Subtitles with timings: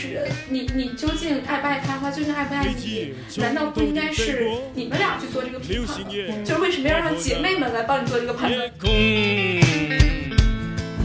[0.00, 3.14] 是人，你你究竟爱不爱他，他究竟爱不爱你？
[3.38, 6.06] 难道不应该是你们俩去做这个评判吗？
[6.44, 8.70] 就是为什么要让姐妹们来帮你做这个判断？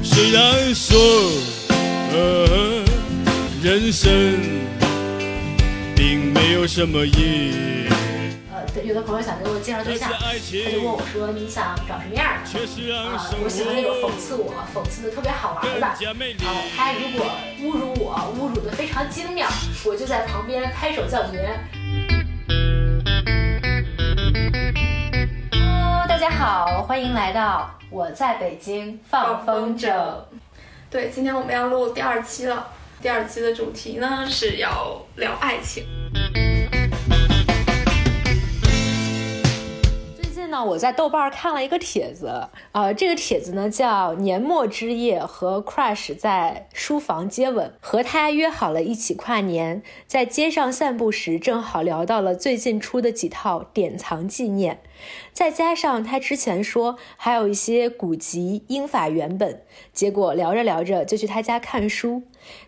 [0.03, 0.95] 虽然说，
[2.13, 2.85] 呃，
[3.63, 4.39] 人生
[5.95, 7.72] 并没有什么意义。
[8.93, 10.33] 呃，有的朋友想给我介绍对象，他
[10.71, 12.49] 就问我说：“你想找什么样的？”
[12.93, 15.87] 啊，我喜欢那种讽刺我、讽刺的特别好玩的。
[15.87, 15.97] 啊，
[16.77, 17.25] 他如果
[17.61, 19.49] 侮辱我，侮辱的非常精妙，
[19.83, 21.59] 我就在旁边拍手叫绝。
[25.51, 29.91] Hello，大家好，欢迎来到我在北京放风筝。
[30.91, 32.67] 对，今天我们要录第二期了。
[33.01, 35.83] 第二期的主题呢是要聊爱情。
[40.53, 54.79] 呢，我在豆瓣看了一个帖子，呃，这个帖子呢叫“年末之夜和 crush 在书房接吻”，和他约好了一起跨年，在街上散步时，正好聊到了最近出的几套典藏纪念。
[55.33, 62.21] 再加上他之前说还有一些古籍英法原本，结果聊着聊着就去他家看书。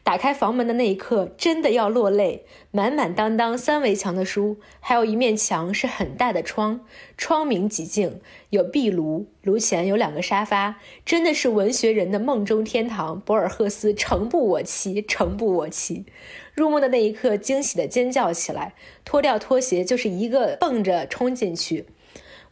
[0.04, 2.46] 打开房门的那一刻，真的要落泪。
[2.72, 6.82] 满满当当三围墙的书，还有一面墙是很大的窗，
[7.18, 13.20] 窗明几净，有壁炉，炉前有两个沙发，真的是文学人的梦中天堂。
[13.20, 16.06] 博尔赫斯诚不我欺，诚不我欺。
[16.54, 21.86] 入梦的那一刻，惊喜的尖叫起来，脱掉拖鞋就是一个蹦着冲进去。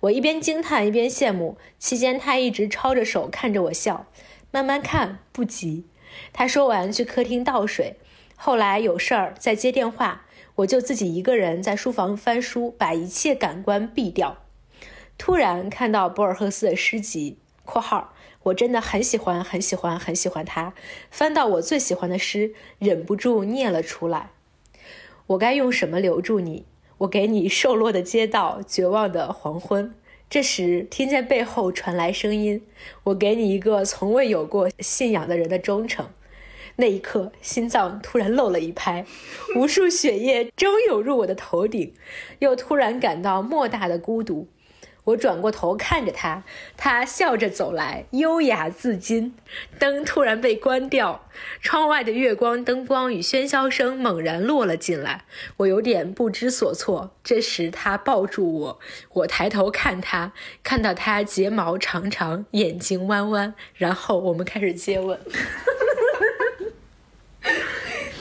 [0.02, 4.08] 我一边惊叹一边羡慕，期间他一直抄着手看着我笑，
[4.52, 5.86] 慢慢看不急。
[6.32, 7.96] 他说完去客厅倒水，
[8.36, 10.26] 后来有事儿再接电话，
[10.56, 14.38] 我就自己一个人在书房翻书，把一切感官闭掉。
[15.18, 18.14] 突然看到博尔赫斯的诗集（括号
[18.44, 20.74] 我真的很喜欢很喜欢很喜欢他），
[21.10, 24.32] 翻到我最喜欢的诗，忍不住念了出来：
[25.28, 26.66] 我该用什么留住你？
[27.00, 29.94] 我给你瘦落的街道，绝望的黄昏。
[30.34, 32.60] 这时听见背后传来声音
[33.06, 36.10] ：“我给你一个从未有过信仰的人的忠诚。”
[36.78, 39.06] 那一刻，心脏突然漏了一拍，
[39.56, 41.94] 无数血液蒸涌入我的头顶，
[42.40, 44.48] 又突然感到莫大的孤独。
[45.06, 46.44] 我转过头看着他，
[46.78, 49.32] 他笑着走来，优雅自矜。
[49.78, 51.28] 灯突然被关掉，
[51.62, 55.26] 窗外的月光、灯光与喧嚣声猛然落了进来，
[55.58, 57.12] 我有点不知所措。
[57.22, 58.80] 这时他抱住我，
[59.12, 60.32] 我抬头看他，
[60.64, 65.20] 看到他睫毛长长，眼睛弯弯，然后我们开始接吻。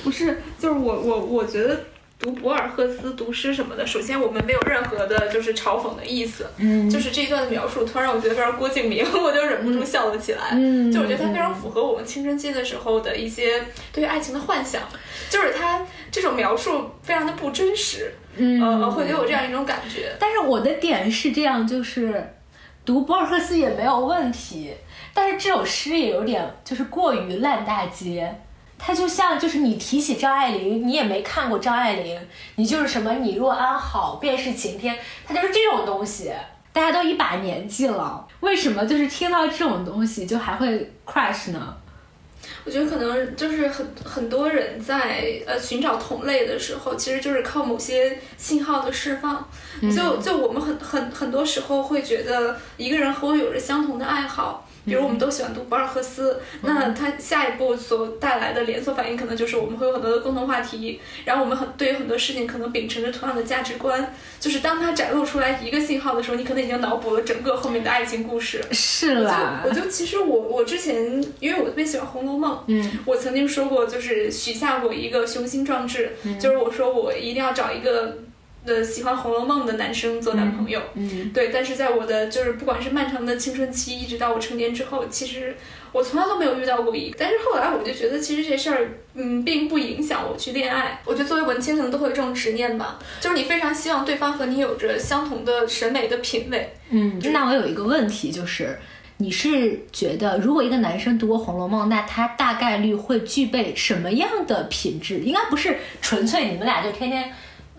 [0.03, 1.79] 不是，就是我我我觉得。
[2.23, 13.61] 读博尔赫斯读诗什么的，首先我们没有任何的就是嘲讽的意思，嗯，就是这一段的描述突然让我觉得非常郭敬明， 我就忍不住笑了起来，嗯，就我觉得他非常符合我们青春期的时候的一些
[13.93, 14.81] 对于爱情的幻想，
[15.29, 20.15] 就是他这种描述非常的不真实，嗯，会给我这样一种感觉。
[20.21, 22.35] 但是我的点是这样，就是
[22.85, 24.73] 读博尔赫斯也没有问题，
[25.13, 28.33] 但是这首诗也有点就是过于烂大街。
[28.85, 32.21] 他就像，就是你提起张爱玲，你也没看过张爱玲，
[32.57, 36.33] 你就是什么你若安好，便是晴天，他就是这种东西。
[36.73, 41.77] 大家都一把年纪了，为什么就是听到这种东西就还会 crush 呢？
[42.65, 49.49] 我觉得可能就是很很多人在呃寻找同类的时候，其实就是靠某些信号的释放。
[49.95, 54.67] 就就我们很很很多时候会觉得一个人和我有着相同的爱好。
[54.85, 64.15] 比如我们都喜欢读博尔赫斯，那他下一步所带来的连锁反应，可能就是我们会有很多的共同话题，然后我们很对于很多事情可能秉承着同样的价值观。
[64.41, 68.61] 就是当他展露出来一个信号的时候，你可能已经脑补了整个后面的爱情故事。
[68.73, 78.19] 是啦，我就其实我我之前因为我特别喜欢《红楼梦》，嗯，我曾经说过就是许下过一个雄心壮志，就是我说我一定要找一个。
[78.65, 85.57] 的喜欢《红楼梦》的男生做男朋友，嗯，对，但是在我的就是不管是漫长的青春期，一直到我成年之后，其实
[85.91, 87.17] 我从来都没有遇到过一个。
[87.19, 91.01] 但是后来我就觉得，其实这事儿，嗯，并不影响我去恋爱。
[91.05, 96.73] 我觉得作为文青，可能都会有这种执念吧，就是你非常希望对方和你有着相同的审美的品味。
[96.91, 98.79] 嗯，那我有一个问题，就是
[99.17, 105.19] 你是觉得，如果一个男生读过《红楼梦》，那他大概率会具备什么样的品质？
[105.19, 107.33] 应该不是纯粹你们俩就天天。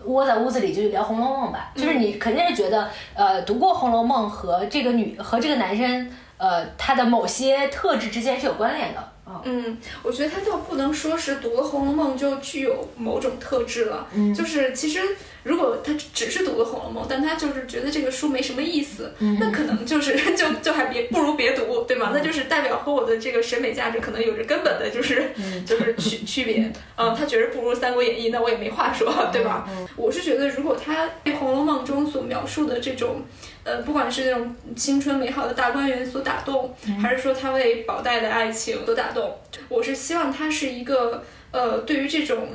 [0.04, 9.13] 窝在屋子里就聊《红楼梦》吧，就是你肯定是觉得，呃，读过《红楼梦》和这个女和这个男生，呃，他的某些特质之间是有关联的。
[9.44, 15.00] 嗯，我觉得他倒不能说是读了《红楼梦》就具有某种特质了，嗯就是其实。
[15.44, 22.12] 如果他只是读了《红楼梦》，但他就是觉得这个书没什么意思，那可能就是 就就还别不如别读，对吗？
[22.14, 25.32] 那就是代表和我的这个审美价值可能有着根本的就是
[25.66, 26.72] 就是区区别。
[26.96, 29.68] 嗯，他觉得不如《三国演义》，那我也没话说，对吧？
[29.96, 33.20] 我是觉得，如果他被《红楼梦》中所描述的这种，
[33.64, 39.36] 呃，不管是那种青春美好的大观园所打动，还是说他为宝黛的爱情所打动，
[39.68, 42.48] 我是希望他是一个呃，对于这种。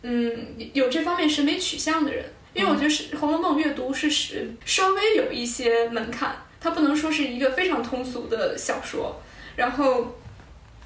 [0.00, 2.24] 嗯，有这方面审美取向的人，
[2.54, 9.20] 因为我觉得是《红楼梦》阅读是是稍微有一些门槛，它不能说是一个非常通俗的小说，
[9.56, 10.16] 然后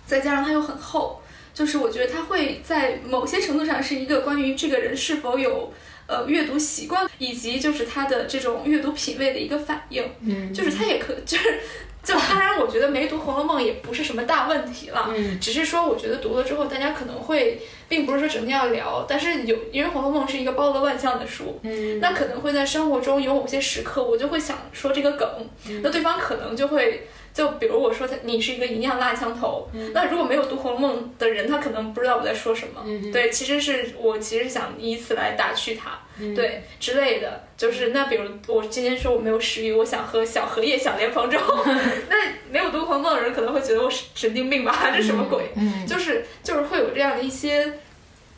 [0.06, 1.20] 再加上它又很厚，
[1.52, 5.70] 就是我觉得它会在某些程度上是一个关于这个人是否有
[6.12, 11.60] 呃阅读习惯，以及就是他的这种阅读品味的一个反应，嗯，就是他也可 就是。
[12.04, 25.48] 就当然，我觉得没读《红楼梦》也不是什么大问题了，嗯，只是说我觉得读了之后，大家可能会，并不是说整天要聊，但是有，因为《红楼梦》是一个包罗万象的书，嗯，那可能会在生活中有某些时刻，我就会想说这个梗，
[25.80, 27.06] 那对方可能就会。
[27.32, 32.84] 就比如我说他你是一个营养辣枪头，那如果没有读《红楼梦》的人，他可能不知道我在说什么。
[33.10, 37.42] 对，其实是我其实想以此来打趣他，对之类的。
[37.56, 41.38] 就是那比如我今天说我没有食欲，我想喝小荷叶小莲蓬粥，
[42.10, 42.16] 那
[42.50, 44.90] 没有读《红楼梦》的人可能会觉得我神经病吧？
[44.94, 45.50] 这什么鬼？
[45.56, 47.72] 嗯就是就是会有这样的一些。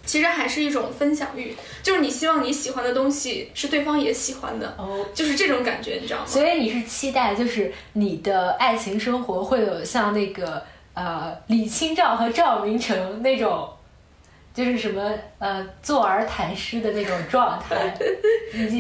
[0.07, 6.27] 其实还是一种分享欲，就是你希望你喜欢的东西是对方也喜欢的，哦，就是这种感觉，你知道吗？
[6.27, 10.63] 所以你是期待，就是你的爱情生活会有像那个
[10.93, 13.67] 呃李清照和赵明诚那种，
[14.55, 17.93] 就是什么呃坐而谈诗的那种状态，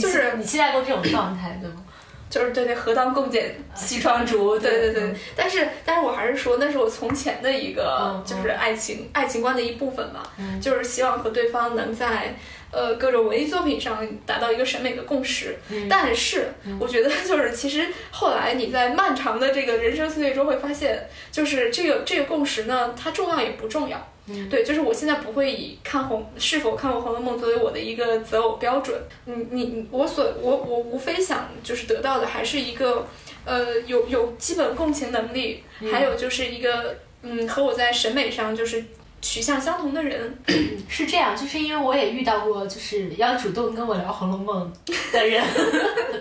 [0.00, 1.82] 就是你期待过这种状态，对吗？
[2.31, 5.15] 就是对对，何当共剪西窗烛，对对对。
[5.37, 10.23] 但是，但是我还是说，那是我从前的一个，就是爱情爱情观的一部分嘛。
[10.61, 12.35] 就是希望和对方能在
[12.73, 15.56] 呃各种文艺作品上达到一个审美的共识。
[15.88, 24.09] 但是，我觉得就是其实后来你在漫长的这个人生岁月中会发现，就是这个这个共识呢，它重要也不重要。
[24.49, 28.99] 对，就是我现在不会以看红是否看过《红楼梦》作为我的一个择偶标准。
[29.26, 33.06] 你你你，我所我我无非想就是得到的还是一个，
[33.44, 35.62] 呃，有有基本共情能力，
[35.93, 38.82] 还有就是一个嗯和我在审美上就是
[39.21, 40.35] 取向相同的人。
[40.88, 44.73] 是这样，就是因为我也遇到过就是要主动跟我聊《红楼梦》
[45.12, 45.44] 的人，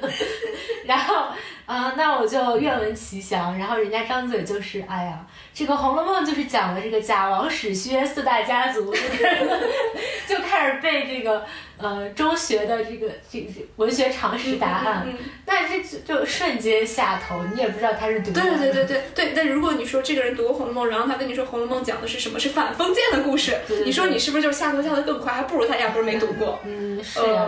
[0.86, 1.28] 然后。
[1.66, 3.58] 啊，那我就愿闻其详。
[3.58, 8.92] 然后人家张嘴就是，哎呀，这个《红楼梦》就是讲的这个贾王史薛四大家族，
[10.28, 11.46] 就开始背这个
[11.78, 15.08] 呃中学的这个这个文学常识答案。
[15.46, 18.32] 那这就瞬间下头，你也不知道他是读。
[18.32, 19.34] 对对对对对。
[19.36, 22.40] 但如果你说这个人读过《红楼梦》，然后他跟你说《红楼梦》讲的是什么？
[22.40, 23.56] 是反封建的故事。
[23.86, 25.34] 你说你是不是就下头下的更快？
[25.34, 26.60] 还不如他压根没读过。
[26.66, 27.46] 嗯，是呀。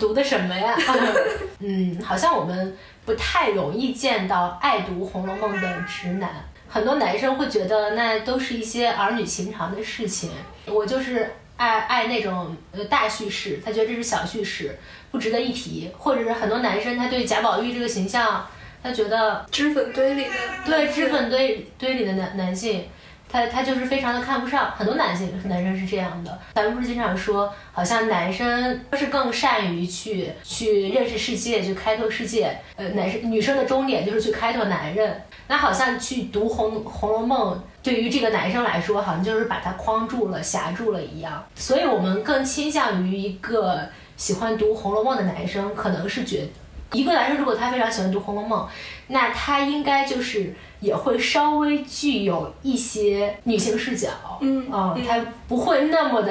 [0.00, 0.74] 读的什么呀？
[1.60, 2.74] 嗯，好像我们。
[3.06, 6.30] 不太容易见到爱读《红楼梦》的直男，
[6.74, 10.28] 很多男生会觉得那都是一些儿女情长的事情。
[10.66, 14.76] 我就是爱爱那种呃大叙事，他觉得这是小叙事，
[15.12, 15.88] 不值得一提。
[15.96, 18.44] 或者是很多男生他对贾宝玉这个形象，
[18.82, 20.30] 他觉得脂粉堆里的
[20.66, 22.84] 对脂粉堆堆里的男男性。
[23.30, 26.38] 他他就是非常的看不上，很多男性男生是这样的。
[26.54, 32.56] 咱们不是经常说，好像男生是更善于去去认识世界，去开拓世界。
[32.76, 35.20] 呃，男生女生的终点就是去开拓男人。
[35.46, 41.44] 那好像去读《红红楼梦》，对于这个男生来说，好像就是把他框住了、狭住了一样。
[41.54, 43.80] 所以我们更倾向于一个
[44.16, 46.46] 喜欢读《红楼梦》的男生，可能是觉
[46.92, 48.66] 一个男生如果他非常喜欢读《红楼梦》，
[49.08, 50.54] 那他应该就是。
[50.80, 54.10] 也会稍微具有一些女性视角，
[54.42, 56.30] 嗯，啊，他不会那么的，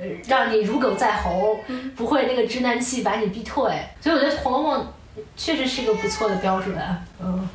[0.00, 1.58] 呃，让你如鲠在喉，
[1.94, 4.80] 不会那个直男气把你逼退，所以我觉得《红楼梦》
[5.36, 6.74] 确实是一个不错的标准，
[7.20, 7.46] 嗯。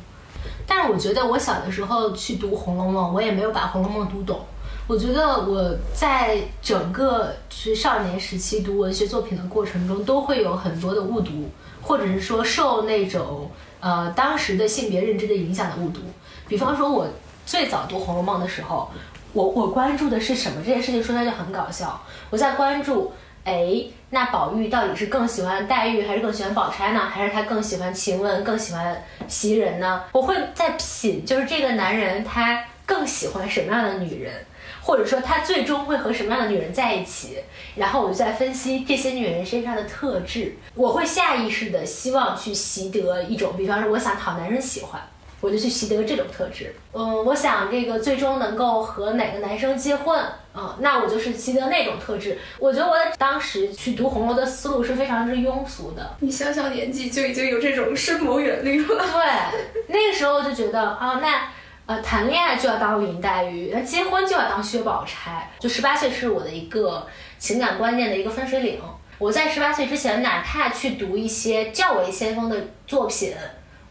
[0.68, 4.38] 但是我觉得我小的时候去读《红楼梦》，我也没有把《红楼梦》读懂。
[4.86, 11.50] 我觉得我在整个是少年时期读文学作品的过程中，都会有很多的误读，
[11.82, 16.00] 或者是说受那种呃当时的性别认知的影响的误读。
[16.46, 17.06] 比方说，我
[17.44, 18.90] 最早读《红楼梦》的时候，
[19.32, 20.62] 我我关注的是什么？
[20.64, 22.00] 这件事情说起来就很搞笑。
[22.30, 23.12] 我在关注，
[23.44, 27.00] 哎，那宝玉到底是更喜欢黛玉，还是更喜欢宝钗呢？
[27.00, 30.02] 还是他更喜欢晴雯，更喜欢袭人呢？
[30.12, 34.32] 我会在品，就是这个男人他更喜欢什么样的女人，
[34.80, 37.38] 或者说他最终会和什么样的女人在一起？
[37.76, 40.56] 然后我就在分析这些女人身上的特质。
[40.74, 45.00] 我会下意识的希望去习得一种，比方说，我想讨男人喜欢。
[45.40, 46.74] 我就去习得这种特质。
[46.92, 50.20] 嗯，我想这个最终能够和哪个男生结婚，
[50.60, 52.36] 嗯，那我就是习得那种特质。
[52.58, 56.16] 我觉得我当时去读红楼的思路是非常之庸俗的。
[56.18, 59.04] 你小小年纪就已经有这种深谋远虑了。
[59.12, 61.48] 对，那个时候就觉得啊，那
[61.86, 65.48] 呃谈恋爱就要当林黛玉，那结婚就要当薛宝钗。
[65.60, 67.06] 就十八岁是我的一个
[67.38, 68.80] 情感观念的一个分水岭。
[69.18, 73.32] 我在十八岁之前，哪怕去读一些较为先锋的作品。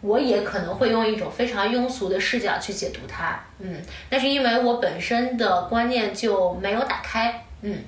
[0.07, 7.83] 我也可能会用一种非常庸俗的视角去解读它，嗯，那是因为我本身的观念就没有打开，嗯，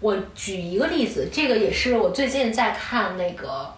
[0.00, 3.74] 我举一个例子，这个也是我最近在看那个，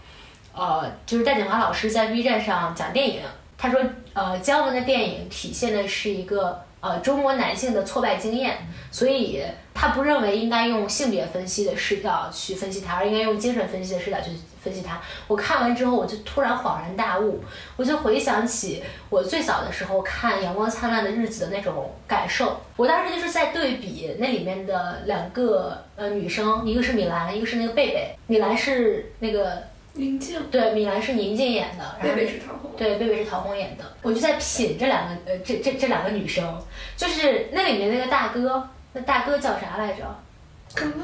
[0.53, 3.23] 呃，就是戴锦华老师在 B 站上讲电影，
[3.57, 3.81] 他说，
[4.12, 6.65] 呃，姜文的电影体现的是一个。
[6.79, 8.55] 呃，中国男性的挫败经验，
[8.93, 9.43] 所以
[9.75, 14.31] 他不认为应该用性别分析的视角去分析他，而应该用精神分析的视角去
[14.66, 15.00] 分析他。
[15.28, 17.40] 我看完之后，我就突然恍然大悟，
[17.76, 22.61] 我就回想起我最早的时候看《阳光灿烂的日子》的那种感受。
[22.76, 28.16] 我当时就是在对比那里面的两个呃女生，一个是米兰，一个是那个贝贝。
[28.26, 29.62] 米兰是那个。
[29.99, 33.85] 宁静对，米兰是宁静演的，然后贝贝是陶虹，对，贝贝是陶虹演的。
[34.02, 36.62] 我就在品这两个，呃，这这这两个女生，
[36.99, 40.04] 就是那里面那个大哥，那大哥叫啥来着？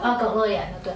[0.03, 0.93] 啊，耿乐演的，对。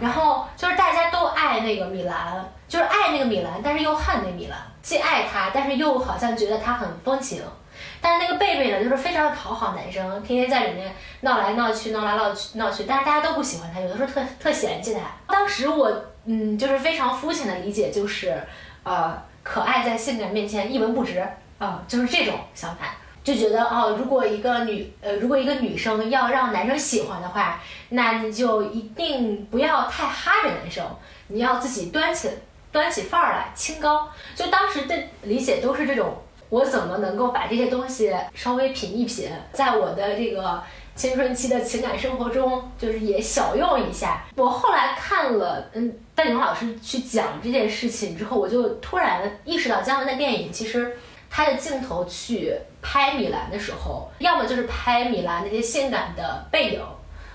[0.00, 7.42] 然后就是大家都爱那个米兰，就是爱那个米兰，但是又恨那米兰，既爱她，但是又好像觉得她很风情。
[8.00, 15.00] 但是那个贝贝呢，就是非常讨好男生，天天在里面闹来闹去，闹来闹去，闹去，但是大家都不喜欢他，有的时候特特嫌弃他。
[15.26, 15.92] 当时我。
[16.24, 18.40] 嗯，就是非常肤浅的理解，就是，
[18.84, 21.20] 呃，可爱在性感面前一文不值
[21.58, 27.60] 啊，就是这种想法，就觉得哦，如果一个女，呃，如果一个女生要让男生喜欢的话，
[27.90, 30.84] 那你就一定不要太哈着男生，
[31.28, 32.28] 你要自己端起
[32.70, 34.08] 端起范儿来，清高。
[34.34, 40.62] 就当时的理解都是这种，我怎么能够把这些东西稍微品一品，在我的这个。
[40.94, 44.24] 青春期的情感生活中，就是也小用一下。
[44.36, 50.98] 我后来看了，嗯，戴景老师去讲这件事情之后，我就突然意识到，姜文的电影其实
[51.30, 56.82] 他的镜头去拍米兰的时候，要么就是拍米兰那些性感的背影，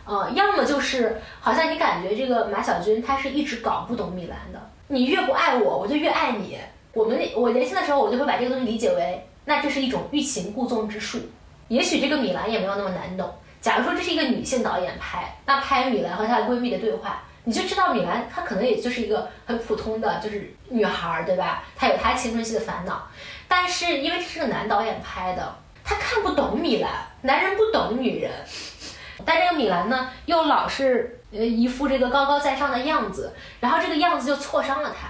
[0.05, 4.69] 呃，要么就是好像你感觉这个马小军他是一直搞不懂米兰的。
[4.89, 6.57] 你越不爱我，我就越爱你。
[6.93, 11.19] 我们我年轻的时候，我就会把这个东西理解为，那这是一种欲擒故纵之术。
[11.67, 13.29] 也许这个米兰也没有那么难懂。
[13.59, 21.63] 假如说这是一个女性导演拍，那拍米兰和她的闺蜜的对话，你就知道米兰她可能也就是一个很普通的就是女孩，对吧？
[21.75, 23.05] 她有她青春期的烦恼，
[23.47, 28.31] 但是因为这是个男导演拍的，他看不懂米兰，男人不懂女人，
[29.25, 35.09] 但这个米兰呢，又老是呃一副这个高高在上的样子，然后这个样子就挫伤了他。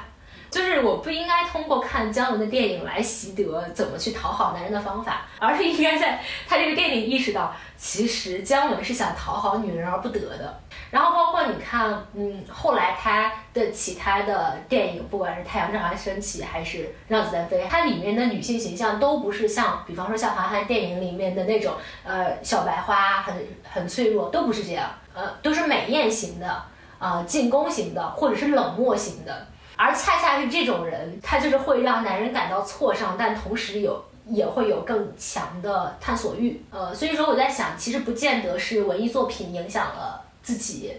[0.50, 10.60] 就是我不应该通过看姜文的电影来习得怎么去讨好男人的方法，而是应该在他这个电影意识到，其实姜文是想讨好女人而不得的。
[10.90, 16.78] 然后包括你看，嗯，后来他的其他的电影，不管是《太阳照常升起》还是
[17.10, 21.74] 《让子弹飞》，它里面的女性形象都不是像，比方说像韩寒电影里面的那种，
[22.06, 23.36] 呃，小白花，很
[23.70, 26.64] 很脆弱，都不是这样，呃，都是美艳型的，
[27.00, 29.46] 啊，进攻型的，或者是冷漠型的。
[29.78, 36.60] 而恰恰是这种人，他就是会让男人感到挫伤，但同时有也会有更强的探索欲。
[36.72, 40.92] 呃，所以说我在想，其实不见得是文艺作品影响了自己，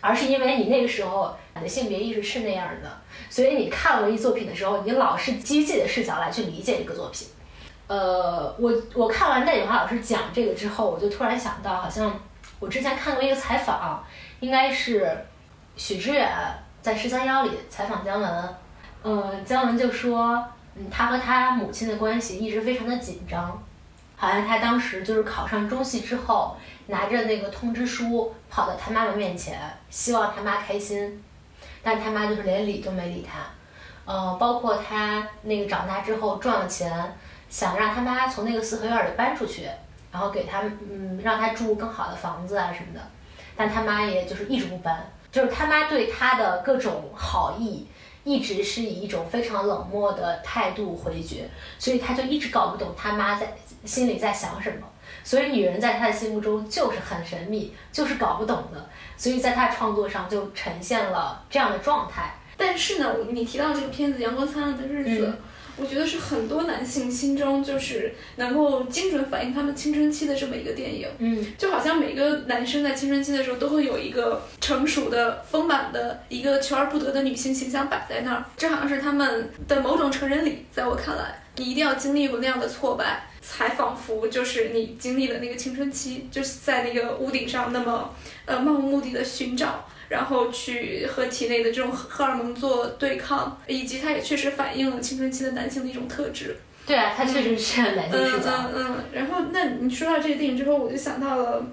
[0.00, 2.90] 而是因为你那个时候你的性别意识是那样的，
[3.30, 7.28] 所以你看文艺作品的时候，你老是基于自己的视角来去理解这个作品。
[7.86, 12.18] 呃，我我看完戴锦华老师讲这个之后，我就突然想到，好像
[12.58, 14.04] 我之前看过一个采访，
[14.40, 15.16] 应该是
[15.76, 16.28] 许知远。
[16.86, 18.54] 在十三幺里采访姜文，
[19.02, 20.40] 嗯，姜文就说，
[20.76, 23.60] 嗯，他和他母亲的关系一直非常的紧张，
[24.14, 31.24] 好像他当时就是考上中戏之后，拿着那个通知书跑到他妈妈面前，希望他妈开心，
[31.82, 33.40] 但他妈就是连理都没理他，
[34.04, 37.16] 呃，包括他那个长大之后赚了钱，
[37.48, 39.68] 想让他妈从那个四合院里搬出去，
[40.12, 43.00] 然后给他，嗯，让他住更好的房子啊什么的，
[43.56, 45.04] 但他妈也就是一直不搬。
[45.36, 47.86] 就是他妈对他的各种好意，
[48.24, 51.46] 一直是以一种非常冷漠的态度回绝，
[51.78, 54.88] 所以他就一直搞不懂他妈在心里在想什么。
[55.22, 58.88] 所以女人在他的心目中就是很神秘，就是搞不懂的。
[59.18, 62.34] 所以在他创作上就呈现了这样的状态。
[62.56, 65.26] 但是呢，你提到这个片子《阳光灿烂的日子》。
[65.76, 81.42] 我觉得是很多男性心中就是能够精准反映他们青春期的这么一个电影，嗯，就好像每个男生在青春期的时候都会有一个成熟的、丰满的一个求而不得的女性形象摆在那儿，这好像是他们的某种成人礼，在我看来。
[81.58, 88.14] 你一定要经历过那样的挫败，才仿佛就是你经历了那个青春期，就是在那个屋顶上那么
[88.44, 96.56] 呃漫无目的的寻找，然后去和体内的这种荷尔蒙做对抗，以及它也确实反映了青春期的男性的一种特质。
[96.86, 98.46] 对啊，它确实是男性视角。
[98.46, 99.04] 嗯嗯嗯。
[99.12, 101.66] 然后，那你说到这个电影之后，我就想到了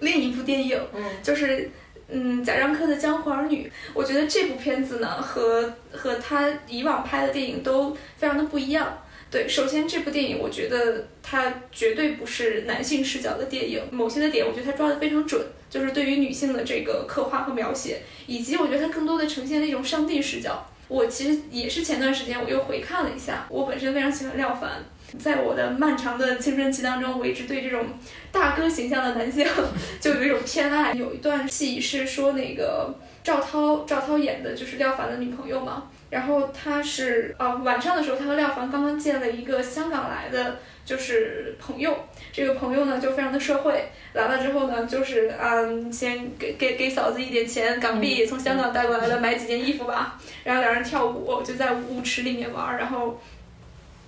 [0.00, 0.80] 另一部电影，
[1.22, 1.70] 就是
[2.08, 3.68] 嗯贾樟柯的《江湖儿女》。
[3.94, 8.98] 我觉得这部片子呢，和和他以往拍的电影都非常的不一样。
[9.30, 20.66] 对，首先这部电影，我觉得它绝对不是男性视角的电影，某些的点，我觉得它抓的非常准，就是对于女性的这个刻画和描写，以及我觉得它更多的呈现了一种上帝视角。
[20.88, 24.70] 我其实也是前段时间我又回看了一下，我本身非常喜欢廖凡，
[25.18, 27.84] 在我的漫长的青春期当中，我一直对这种
[28.30, 29.44] 大哥形象的男性
[30.00, 30.92] 就有一种偏爱。
[30.92, 40.56] 有一段戏是说那个赵涛，赵涛演的就是廖凡的女朋友嘛，然后他是啊晚上的时候，他和廖凡刚刚见了一个香港来的。
[40.86, 41.92] 就是朋友，
[42.32, 53.20] 这个朋友呢就非常的社会，来了之后呢，就是嗯，先给给给嫂子一点钱港币，从香港带过来的，买几件衣服吧，然后两人跳舞，就在舞池里面玩，然后，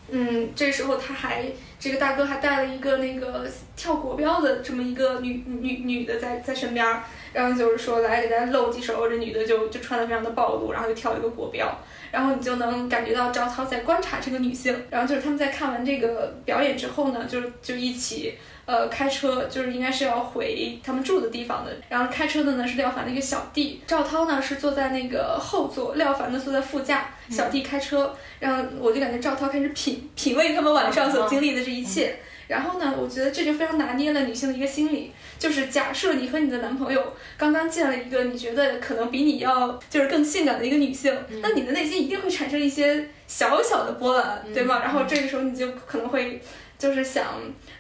[0.09, 1.47] 嗯，这时候他还
[1.81, 6.87] 这个大哥还带了一个那个跳国标的这么一个女女女的在在身边，
[7.33, 11.77] 然后就是说来给大家露几手，这女的就就穿的非常的暴露，然后就跳一个国标。
[12.11, 18.35] 然后你就能感觉到赵涛在观察这个女性，然后就是他们在看完这个表演之后呢，就就一起
[18.67, 21.73] 呃开车，就是应该是要回他们住的地方的。
[21.89, 28.15] 然后开车的呢是廖凡的一个小弟，赵涛呢是坐在那个后座，廖凡呢坐在副驾，小弟开车。
[28.39, 32.17] 然后我就感觉赵涛开始品品味他们晚上所经历的这一切。
[32.49, 44.81] 然后呢，我觉得这就非常拿捏了女性的一个心理，就是假设你和你的男朋友刚刚见了一个你觉得可能比你要就是更性感的一个女性，那你的内心一定会产生一些小小的波澜，对吗？
[44.83, 46.43] 然后这个时候你就可能会
[46.79, 47.27] 就是想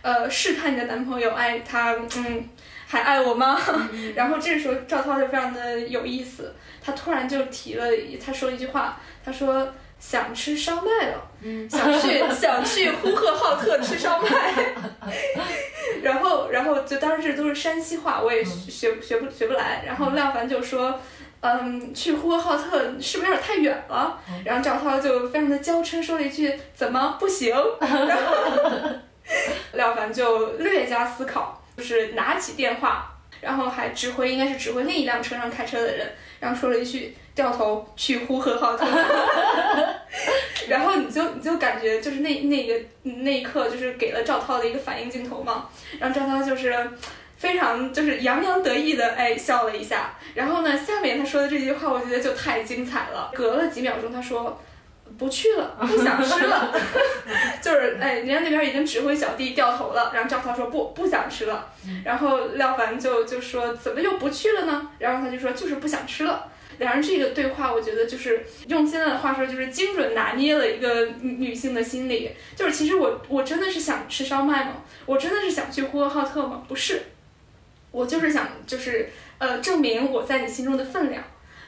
[0.03, 2.49] 呃试探你的男朋友，哎，他嗯
[2.87, 3.59] 还爱我吗？
[4.15, 7.87] 然后这个时候赵涛就非常的有意思，他突然就提了，
[8.23, 9.67] 他说一句话，他说。
[9.99, 11.21] 想吃烧麦了，
[11.69, 14.29] 想去 想去呼和浩特吃烧麦，
[16.03, 19.83] 然后然后就当时都是山西话，我也学学不学不来。
[19.85, 20.99] 然后廖凡就说，
[21.41, 24.19] 嗯，去呼和浩特是不是有点太远了？
[24.45, 27.55] 然后赵涛就非常的娇嗔说了一句，怎么不行？
[27.81, 28.81] 然后
[29.73, 37.15] 廖凡就略加思考，就是拿起电话，然后还指挥，应该是指挥另一辆车上开车的人，然后说了一句。
[37.39, 38.85] 掉头去呼和浩特，
[40.67, 42.75] 然后你就你就感觉就是那那个
[43.05, 45.69] 那一刻就是给了赵涛的一个反应镜头嘛，
[46.01, 46.91] 然后赵涛就是
[47.37, 54.61] 非常就是洋洋得意的哎笑了一下，然后呢下面他说的这句话我觉得就太精彩了，隔了几秒钟他说
[55.17, 56.73] 不去了 不想吃了，
[57.63, 61.71] 就是哎人家那边已经指挥小弟掉头了，然后赵涛说不不想吃了，
[62.05, 64.91] 然后廖凡就就说怎么又不去了呢？
[64.99, 66.47] 然后他就说就是不想吃了。
[66.79, 72.31] 两人这个对话，我觉得就是用现在的话说，就是精准拿捏了一个女女性的心理。
[72.55, 74.75] 就是其实我我真的是想吃烧麦吗？
[75.05, 76.63] 我真的是想去呼和浩特吗？
[76.69, 77.03] 不是，
[77.91, 81.21] 我就是想就是呃证明我在你心中的分量。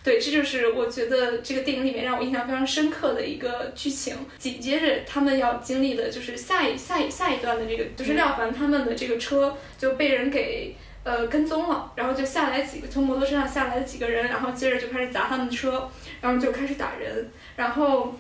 [0.03, 4.17] 对，这就是我觉得这个电影里面让我印象非常深刻的一个剧情。
[4.39, 10.75] 紧接着他们要经历的就是下一下一下一段的这个，就是廖凡他们的这个车就被人给。
[11.03, 18.15] 呃，跟踪了，然后就下来几个从摩托车上下来的几个人，然后接着就开始砸他们的车，然后就开始打人，然后，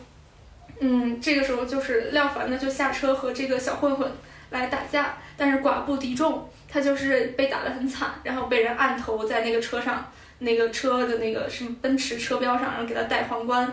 [0.80, 4.10] 嗯，这个时候就是廖凡呢就下车和这个小混混
[4.48, 13.72] 来打架，但是寡不敌众，他就是被打得很惨，然后被人按头在那个车上，那个车的那个什么奔驰车标上，然后给他戴皇冠，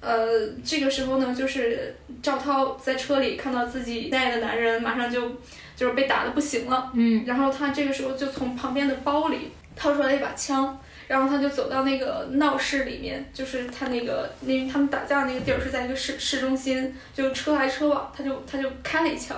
[0.00, 5.32] 呃，这个时候呢，就是赵涛在车里看到自己爱的男人，马上就。
[5.78, 10.76] 就是被打的不行了，嗯，然后他这个时候就从旁边的包里掏出来一把枪，
[11.08, 19.36] 然后他就走到那个闹市里面，就是他那个，因为他们打架那个地儿是在一个市市中心，就车来车往，他就他就开了一枪，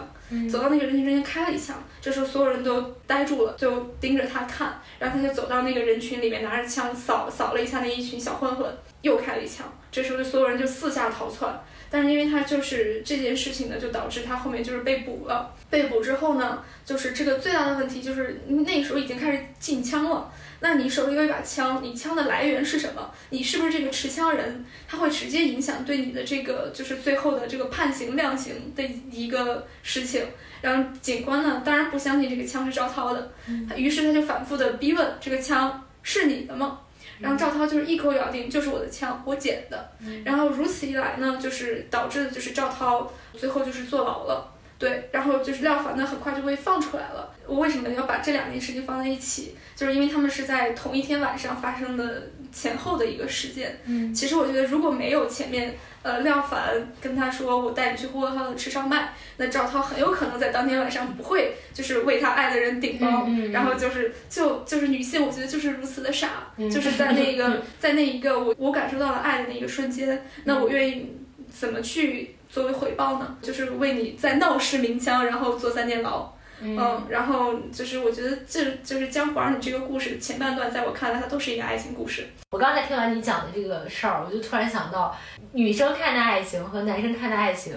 [0.50, 8.66] 走到那个人群中间开了一枪，这时候所有人都呆住了，就盯着他看，然后他就走到那个人群里面，拿着枪扫扫了一下那一群小混混，
[9.02, 11.58] 又开了一枪，这时候就所有人就四下逃窜。
[11.92, 15.52] 但是因为他就是这件事情呢，就导致他后面就是被捕了。
[15.68, 20.32] 被捕之后呢，就是这个最大的问题就是那时候已经开始禁枪了。
[20.60, 23.10] 那你手里有一把枪，你枪的来源是什么？
[23.30, 24.64] 你是不是这个持枪人？
[24.86, 30.22] 他会直接影响对你的这个就是最后的这个判刑量刑的一个事情。
[30.60, 33.32] 然后警官呢，当然不相信这个枪是赵涛的，
[33.74, 36.80] 于是他就反复的逼问这个枪是你的吗？
[37.18, 39.90] 然后赵涛就是一口咬定就是我的枪，我捡的。
[40.24, 44.52] 然后如此一来呢，就是导致的就是赵涛最后就是坐牢了。
[44.80, 47.32] 对，然后就是廖凡呢，很快就被放出来了。
[47.46, 49.54] 我为什么要把这两件事情放在一起？
[49.76, 53.78] 就是因为他们是在同一天晚上发生的前后的一个事件。
[53.84, 71.18] 嗯，其实我觉得如果没有前面，呃，廖凡跟他说我带你去呼和浩特吃烧麦，那赵涛很有可能在当天晚上不会就是为他爱的人顶包，然后就是就就是女性，我觉得就是如此的傻，就是在那个 在那一个我我感受到了爱的那一个瞬间，那我愿意
[71.50, 72.36] 怎么去？
[72.50, 82.26] 作为回报呢，就是为你在闹市鸣枪，然后坐三年牢，嗯，然后就是我觉得这就是江湖儿女这个故事前半段，在我看来它都是一个爱情故事。
[82.50, 85.16] 我刚才听完你讲的这个事儿，我就突然想到，
[85.52, 87.74] 女生看待爱情和男生看待爱情，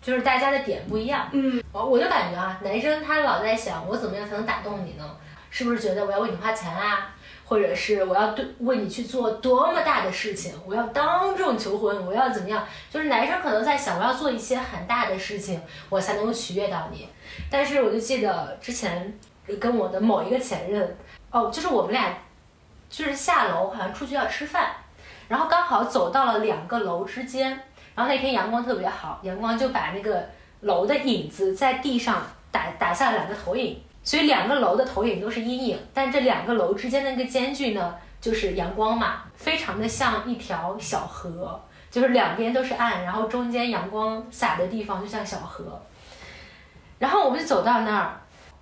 [0.00, 1.28] 就是大家的点不一样。
[1.32, 5.04] 嗯，我就感觉啊，男生他老在想我怎么样才能打动你呢？
[5.50, 7.14] 是不是觉得我要为你花钱啊？
[7.48, 12.62] 或者是我要对为你去做多么大的事情，我要当众求婚，我要怎么样？
[12.90, 15.58] 就是男生可能在想，我要做一些很大的事情，
[15.88, 17.08] 我才能够取悦到你。
[17.50, 19.18] 但是我就记得之前
[19.58, 20.96] 跟我的某一个前任，
[21.30, 22.14] 哦，就是我们俩
[22.90, 24.68] 就是下楼好像出去要吃饭，
[25.26, 27.48] 然后刚好走到了两个楼之间，
[27.94, 30.28] 然后那天阳光特别好，阳光就把那个
[30.60, 33.82] 楼的影子在地上打打下了两个投影。
[34.08, 45.78] 所以两个楼的投影都是阴影，但这两个楼之间的那个间距呢，就是阳光嘛，非常的像一条小河，就是两边都是暗，然后中间阳光洒的地方就像小河。
[46.98, 48.18] 然后我们就走到那儿，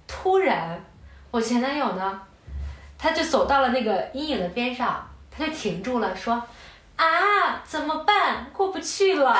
[0.08, 0.84] 突然，
[1.30, 2.20] 我前男友呢，
[2.98, 6.42] 他就走到了那个阴影的边上，他就停住了，说
[6.98, 7.06] ：“啊，
[7.62, 8.50] 怎么办？
[8.52, 9.32] 过不去了。”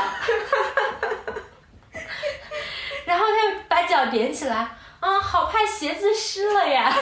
[3.05, 4.69] 然后他就把脚踮起来。
[5.07, 6.93] 啊，好怕鞋子湿了呀！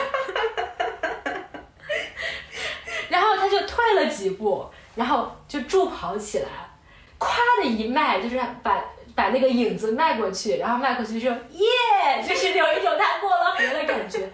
[3.09, 6.49] 然后他就退了几步，然后就助跑起来，
[7.19, 7.29] 咵
[7.63, 14.29] 的一迈，就是把把那个影子迈过去，然后迈过去说耶，就是有一种他过了 河的感觉。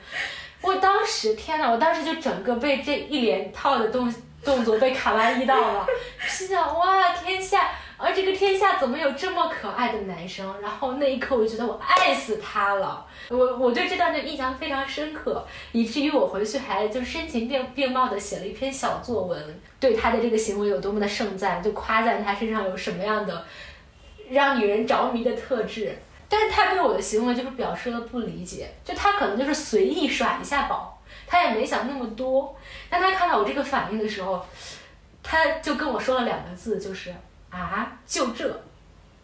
[0.62, 4.12] 我当时天呐，我当时就整个被这一连套的动
[4.44, 5.86] 动作被卡哇伊到了，
[6.26, 7.70] 心想哇，天下。
[8.02, 10.58] 而这个天下怎么有这么可爱的男生？
[10.62, 13.06] 然后那一刻我就觉得我爱死他了。
[13.28, 23.44] 我我对这段就印象非常深刻，以至于我回去还就深情并并茂的写了一篇小作文，对他的这个行为有多么的盛赞，就夸赞他身上有什么样的
[24.30, 25.94] 让女人着迷的特质。
[26.26, 32.56] 但是他对我的行为就是表示了不理解，就他可能就是随意耍一下宝，他也没想那么多。
[32.88, 34.42] 但他看到我这个反应的时候，
[35.22, 37.12] 他就跟我说了两个字，就是。
[37.50, 38.48] 啊，就这，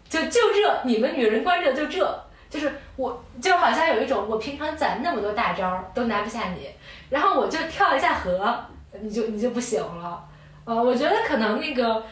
[0.08, 6.68] 就就这，你们女人关着就这，就是我，就好像有一种我平常攒那么多大招都拿不下你，
[7.10, 8.64] 然后我就跳一下河，
[9.00, 10.24] 你就你就不行了。
[10.64, 12.04] 呃，我觉得可能那个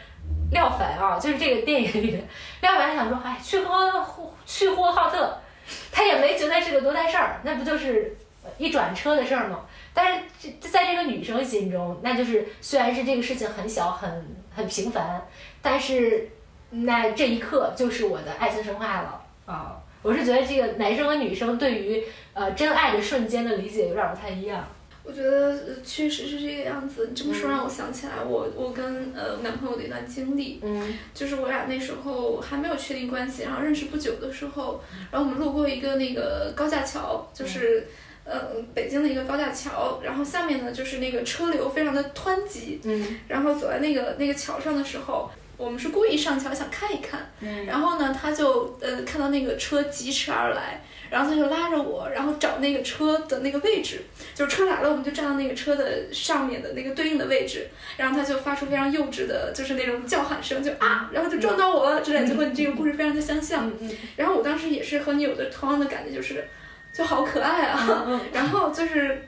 [0.52, 2.28] 廖凡啊，就是这个电影里面，
[2.60, 4.06] 廖凡想说，哎，去喝
[4.46, 5.36] 去呼和浩特，
[5.90, 8.16] 他也没觉得是个多大事儿，那不就是
[8.58, 9.60] 一转车的事儿吗？
[9.92, 10.24] 但是
[10.60, 15.20] 这在这个女生心中，那就是虽然是这个事情很小很很平凡。
[15.64, 16.28] 但是，
[16.70, 19.80] 那这一刻就是我的爱情神话了啊！
[20.02, 24.62] 我是觉得这个男生和女生对于呃真爱的瞬间的理解有点不太一样。
[25.02, 27.06] 我觉得确实是这个样子。
[27.08, 37.86] 你这么说让我想起来，我我跟呃男朋友的一段经历，嗯，就是我俩那时候还没有确定关系，然后认识不久的时候，然后我们路过一个那个高架桥，就是
[38.24, 45.30] 呃北京的一个高架桥，然后下面呢就是那个车流非常的湍急，嗯，然后走在那个那个桥上的时候。
[45.56, 47.30] 我们是故意上桥想看一看，
[47.66, 54.02] 然后呢，他就呃看到那个车疾驰而来，然后他就拉着我，然后找那个车的那个位置，
[54.34, 63.72] 就是车来了，我们就站到那个车的上面的那个对应的位置，然后他就发出非常幼稚的，就是那种叫喊声，就啊，然后就撞到我了之类，就和你这个故事非常的相像。
[64.16, 66.44] 然后我当时也是和你有的同样的感觉，就是
[66.92, 68.20] 就好可爱啊。
[68.32, 69.22] 然后就是，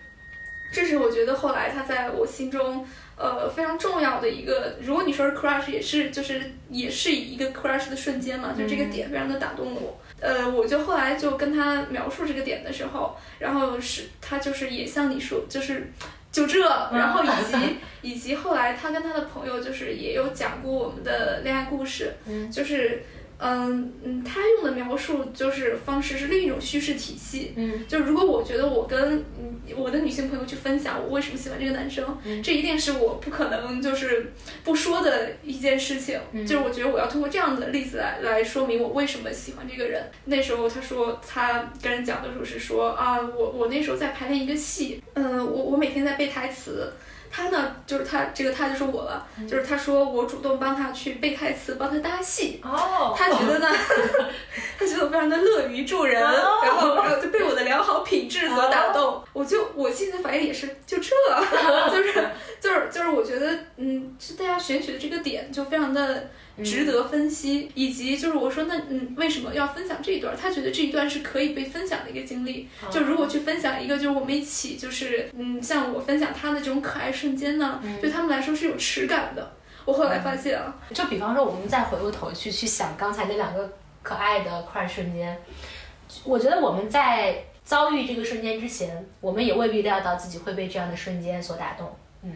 [0.72, 2.84] 这是我觉得后来他在我心中。
[3.16, 9.98] 呃，非常重要的一个，如果你说是 crush，也是就是也是一个 crush 的瞬间嘛，就这个点非常的打动了我。
[10.20, 15.90] 呃，我就后来就跟他描述这个点的时候，然后是他就是也像你说，就是
[16.30, 16.60] 就这，
[16.92, 22.14] 然后以及 以及后来他跟他的朋友就是也有讲过我们的恋爱故事，
[22.50, 23.02] 就是。
[23.38, 27.52] 嗯嗯，他用的描述就是方式是另一种叙事体系。
[27.56, 29.24] 嗯，就如果我觉得我跟
[29.76, 34.32] 我的女性朋友去分享我为什么喜欢这个男生，这一定是我不可能就是
[34.64, 36.18] 不说的一件事情。
[36.46, 40.02] 就是我觉得我要通过这样的例子来来说明我为什么喜欢这个人。
[40.24, 46.92] 那时候他说他跟人讲的时候是说啊，我我那时候在排练一个戏，嗯，我我每天在背台词。
[47.36, 52.58] 他呢，就是他这个他就是我了，就是他说我主动帮他去背台词，帮他搭戏。
[52.64, 53.68] 哦，他觉得呢，
[54.78, 59.22] 他觉得我非常的乐于助人，然后然后就被我的良好品质所打动。
[59.34, 61.10] 我就我现在反应也是就这，
[61.92, 62.26] 就是
[62.58, 66.30] 就是就是我觉得嗯，就大家选取的这个点就非常的。
[66.64, 70.34] 值得分析，以及就是我说那嗯为什么要分享这一段？
[70.36, 72.68] 他觉得这一段是可以被分享的一个经历。
[72.90, 79.52] 就如果去分享一个，就是我们一起就是嗯像我分享他的这种可爱瞬间呢，对他们来说是有耻感的。
[79.84, 83.70] 我后来发现啊，就比方说我们再回过头去去想刚才那两个
[84.02, 85.38] 可爱的快瞬间，
[86.24, 91.94] 我觉得我们在遭遇这个瞬间之前，我们也未必料到自己会被这样的瞬间所打动。
[92.22, 92.32] 嗯。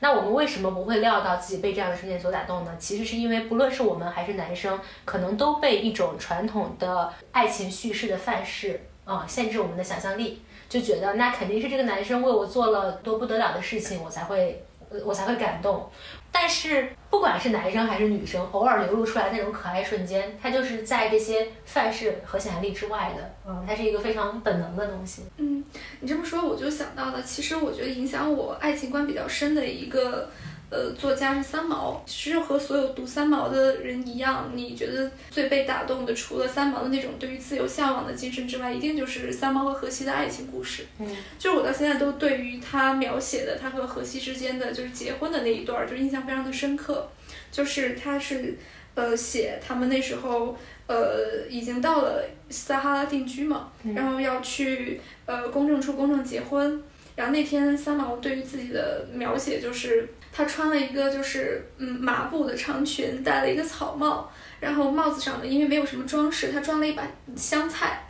[0.00, 2.72] 那我们为什么不会料到自己被这样的事件所打动呢？
[2.78, 14.64] 其实是因为不论是我们还是男生，可能都被一种传统的爱情叙事的范式啊限制我们的想象力，就觉得那肯定是这个男生为我做了多不得了的事情，我才会
[15.04, 15.88] 我才会感动。
[16.32, 25.22] 但是不管是男生还是女生，偶尔流露出来那种可爱瞬间，它就是在这些范式和想象力之外的，嗯，它是一个非常本能的东西。
[25.36, 25.64] 嗯，
[26.00, 30.30] 你这么说我就想到了，其实我觉得影响我爱情观比较深的一个。
[30.70, 40.86] 呃，作家是三毛，其实和所有读三毛的人一样，你觉得最被打动的，除了三毛的那种对于自由向往的精神之外，一定就是三毛和荷西的爱情故事。
[41.00, 47.08] 嗯，就是我到现在都对于他描写的他和荷西之间的就是结婚的那一段，就印象非常的深刻。
[47.50, 48.56] 就是他是，
[48.94, 50.56] 呃，写他们那时候，
[50.86, 56.80] 呃，已经到了撒哈拉定居嘛，然后要去呃公证处公证结婚。
[57.16, 60.08] 然后那天三毛对于自己的描写就是。
[60.32, 67.02] 她穿了一个就是嗯麻布的长裙，戴了一个草帽，然后帽子上呢，因为没有什么装饰，她装了一把
[67.36, 68.02] 香菜，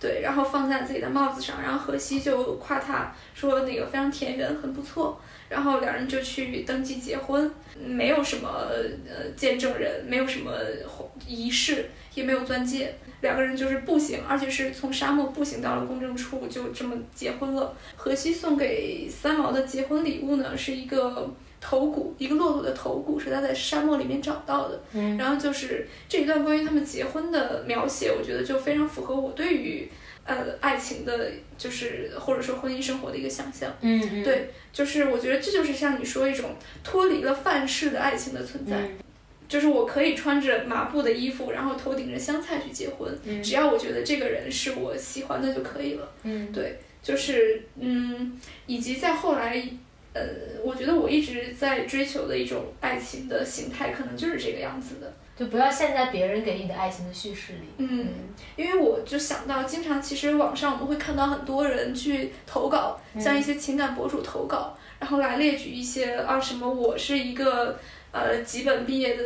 [0.00, 8.48] 对，然后放在自己的帽子上，然后荷西就夸她说那个非常田园，很不错，然后两人就去登记结婚，没有什么
[9.06, 10.52] 呃见证人，没有什么
[11.26, 17.76] 仪式，也没有钻戒，两个人就是步行，而且是从沙漠步行到了公证处，就这么结婚了。
[17.94, 21.30] 荷西送给三毛的结婚礼物呢，是一个。
[21.68, 24.80] 头骨，一个骆驼的头骨是他在沙漠里面找到的。
[24.92, 29.90] 嗯，然后就是这一段关于他们结婚的描写，我觉得就非常符合我对于
[30.24, 33.74] 呃爱情的，就是或者说婚姻生活的一个想象。
[33.80, 38.76] 嗯嗯，对，就是我觉得这就是像你说一种脱离了范式的爱情的存在，
[39.48, 46.08] 就是我可以穿着麻布的衣服，然后头顶着香菜去结婚，只要我觉得这个人是我喜欢的就可以了。
[46.22, 49.68] 嗯，对，就是嗯，以及在后来。
[50.16, 57.68] 呃，我觉得我一直在追求的一种爱情的形态，可能就是这个样子的，就不要陷在别人给你的爱情的叙事里。
[57.76, 58.08] 嗯，
[58.56, 67.78] 因为我就想到，经常其实网上我们会看到很多人去投稿，像一些情感博主投稿，然后来列举一些啊什么，我是一个。
[68.16, 69.22] 呃，几本毕业的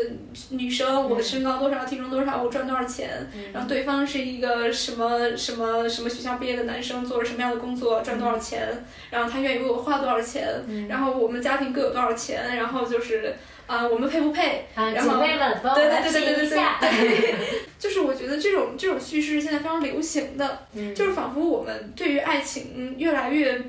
[0.48, 3.08] 女生，我的身高多少，体重多少，我赚多少钱？
[3.52, 8.84] 然后对方是一个什么什么什么学校毕业的男生，做了什么样的工作，赚多少钱？
[9.10, 10.64] 然后他愿意为我花多少钱？
[10.88, 12.56] 然后我们家庭各有多少钱？
[12.56, 13.36] 然后就是
[13.68, 14.66] 啊，我们配不配？
[14.92, 15.20] 然后
[15.76, 17.34] 对对对对对对对，
[17.78, 23.62] 就是我觉得这种这种叙事现在非常流行的，就是仿佛我们对于爱情越来越。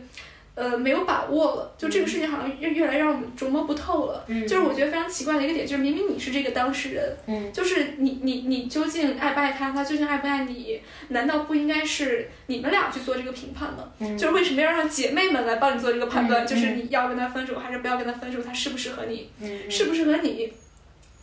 [0.54, 4.24] 呃，没有把握了，就这个事情好像越越来越让我们琢磨不透了。
[4.28, 10.82] 嗯，就是我觉得非常奇怪的一个点，就是明明你是这个当事人，嗯，就是你你你究竟爱不爱他，他究竟爱不爱你？
[11.08, 13.90] 难道不应该是你们俩去做这个评判吗？
[14.00, 16.46] 嗯，就是为什么要让姐妹们来帮你做这个判断？
[16.46, 18.44] 就是你要跟他分手还是不要跟他分手？
[18.44, 19.30] 他适不适合你？
[19.40, 20.52] 嗯，适不适合你？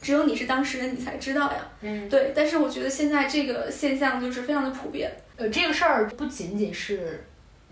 [0.00, 1.68] 只有你是当事人，你才知道呀。
[1.82, 2.32] 嗯，对。
[2.34, 5.12] 但是我觉得现在这个现象就是非常的普遍。
[5.36, 7.24] 呃，这个事儿不仅仅是。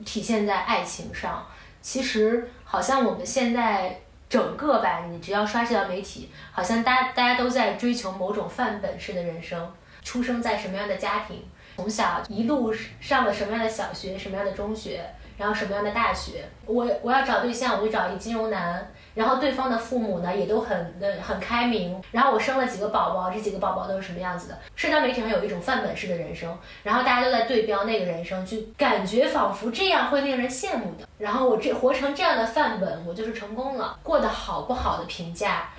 [0.04, 1.46] 体现在爱情上，
[1.80, 11.44] 其实好像我们现在整个吧，你只要刷社交媒体，好像大家大家都在追求某种范本式的人生，出生在什么样的家庭，
[11.76, 15.04] 从小一路上了什么样的小学，什么样的中学。
[15.38, 16.48] 然后什么样的大学？
[16.64, 18.90] 我我要找对象，我就找一金融男。
[19.16, 22.00] 然后对方的父母呢，也都很的很开明。
[22.12, 24.58] 然后我生了几个宝宝，这几个宝宝都是什么样子的？
[24.76, 31.08] 社交媒体上有一种范本式的人生，然后大家都在对标那个人生，就感觉仿佛这样会令人羡慕的。
[31.16, 33.98] 然后我这活成这样的范本，我就是成功了。
[34.02, 35.70] 过得好不好的评价，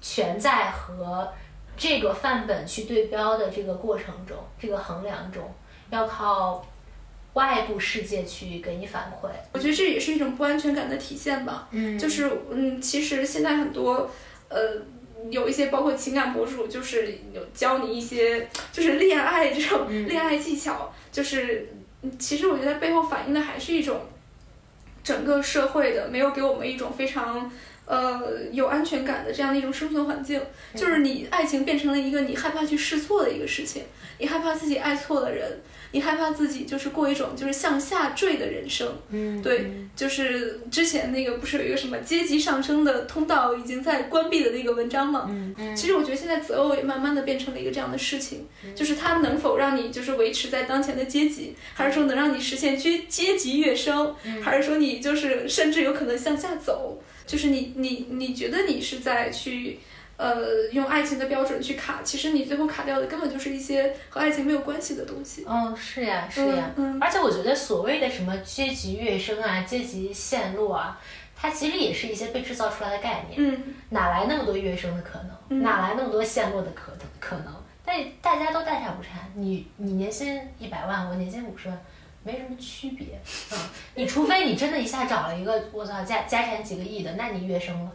[0.00, 1.28] 全在和
[1.76, 5.42] 这个范本去对标的这个过程中，这个衡量中，
[5.90, 6.64] 要靠。
[7.34, 11.68] 外部世界去给你反馈，我觉得这也是一种不安全感的体现吧。
[11.70, 14.10] 嗯，就是嗯，其实现在很多
[14.48, 14.58] 呃，
[15.30, 21.68] 有一些包括情感博主，就是有教你一些就是恋爱这种恋爱技巧，就是
[22.18, 24.00] 其实我觉得背后反映的还是一种
[25.04, 27.50] 整个社会的，没有给我们一种非常。
[27.90, 28.22] 呃，
[28.52, 30.40] 有安全感的这样的一种生存环境，
[30.76, 33.82] 就是你爱情变成了一个你害怕去试错的一个事情，
[34.18, 35.58] 你害怕自己爱错了人，
[35.90, 38.86] 你害怕自己就是过一种就是向下坠的人生。
[39.08, 45.26] 嗯，对，就是之前那个不是有一个什么阶级上升的通道已经在关闭的那个文章吗？
[45.28, 45.74] 嗯嗯。
[45.74, 57.02] 其实我觉得现在择偶也慢慢的变成了一个这样的事情，就是它能否让你就是维持在当前的阶级，还是说能让你实现阶阶级跃升，还是说你就是甚至有可能向下走？
[57.30, 59.78] 就是你你你觉得你是在去，
[60.16, 65.44] 呃，用爱情的标准去卡，其实你最后卡掉的根本就是一些和爱情没有关系的东西。
[65.48, 66.72] 嗯，是呀，是呀。
[66.74, 66.98] 嗯。
[67.00, 71.00] 而且我觉得所谓的什么阶级跃升啊、阶级陷落啊，
[71.36, 73.36] 它其实也是一些被制造出来的概念。
[73.36, 73.74] 嗯。
[73.90, 75.62] 哪来那么多跃升的可能？
[75.62, 77.54] 哪来那么多陷落的可可能？
[77.84, 79.10] 但大家都大差不差。
[79.36, 81.80] 你你年薪一百万，我年薪五十万。
[82.22, 83.18] 没什么区别，
[83.52, 83.58] 嗯，
[83.94, 87.90] 你除非你真的一下找了一个我操家家产几个亿的，那你跃升了，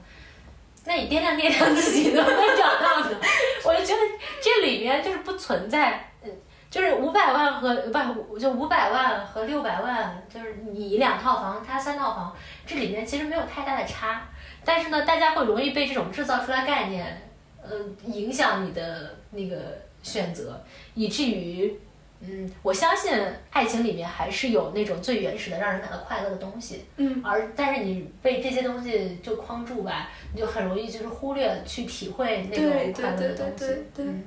[0.84, 3.18] 那你掂量掂量自己能不能找到呢？
[3.64, 4.02] 我就觉得
[4.42, 6.32] 这里面就是不存在，嗯，
[6.72, 12.36] 就是五百万和不就五百万和六百万，就是你两套房，他三套房，
[12.66, 14.28] 这里面其实没有太大的差，
[14.64, 17.30] 但是呢，大家会容易被这种制造出来概念，
[17.62, 17.72] 呃，
[18.08, 19.56] 影响你的那个
[20.02, 20.60] 选择，
[20.96, 21.80] 以至于。
[22.22, 23.12] 嗯，我相信
[23.52, 26.86] 爱情里面还是有那种最原始的让人感到快乐的东西。
[26.98, 33.58] 嗯，而但是你被这些东西就框住吧，你就很容易就是忽略去体会那种快乐的东西。
[33.58, 34.24] 对对对对对，嗯，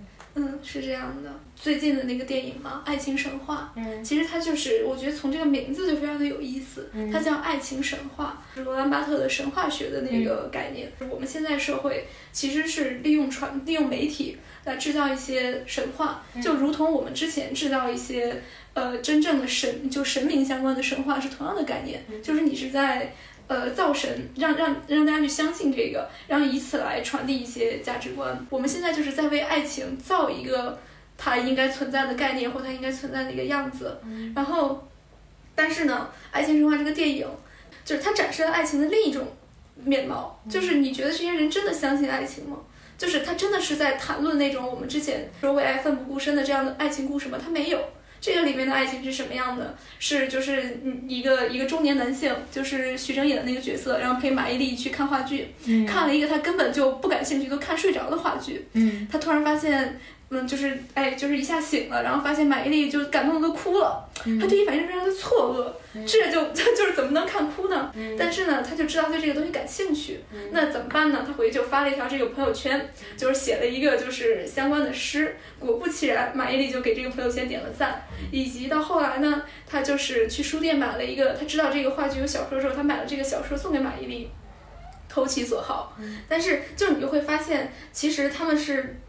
[0.63, 1.31] 是这样的。
[1.55, 10.91] 最近的那个电影嘛，《爱情神话》，嗯，其实它就是我觉得从这个名字就非常的有意思，嗯它叫爱情神话，是罗兰巴特的神话学的那个概念。
[11.11, 14.37] 我们现在社会其实是利用传利用媒体。
[14.65, 18.43] 来制造一些神话，就如同我们之前制造一些
[18.75, 23.15] 呃真正的神，就神明相关的神话是同样的概念，就是你是在
[23.49, 28.47] 呃造神，让让让大家去相信这个，然后以此来传递一些价值观。
[28.49, 30.79] 我们现在就是在为爱情造一个
[31.17, 33.99] 它应该存在的概念或它应该存在的一个样子。
[34.37, 34.87] 然后，
[35.55, 37.27] 但是呢，《爱情神话》这个电影
[37.85, 39.27] 就是它展示了爱情的另一种
[39.83, 42.59] 面貌，就是你觉得这些人真的相信爱情吗？
[42.99, 47.39] 就是他真的是在谈论那种我们之前说为爱奋不顾身的这样的爱情故事吗？
[47.41, 47.79] 他没有。
[48.21, 49.77] 这个里面的爱情是什么样的？
[49.99, 55.49] 是就是一个一个中年男性，就是徐峥演的那个角色，然后陪马伊琍去看话剧，
[55.87, 58.67] 看了一个他根本就不感兴趣，都看睡着的话剧。
[58.73, 59.99] 嗯，他突然发现。
[60.31, 64.07] 嗯，就是哎，就是一下醒了，然后发现马伊琍就感动的都哭了，
[64.39, 67.91] 他第一反应是非常的错愕，这就他就是怎么能看哭呢？
[68.19, 70.21] 但是呢，他就知道对这个东西感兴趣，
[70.53, 71.25] 那怎么办呢？
[71.27, 84.27] 他回去就发了一条这个朋友圈，就是写了一个就是相关的诗，果不其然，马伊琍就给这个朋友圈点了赞，以及到后来呢，他就是去书店买了一个，他知道这个话剧有小说之后，他买了这个小说送给马伊琍。
[85.11, 85.97] 投其所好，
[86.29, 89.01] 但是就你就会发现，其实他们是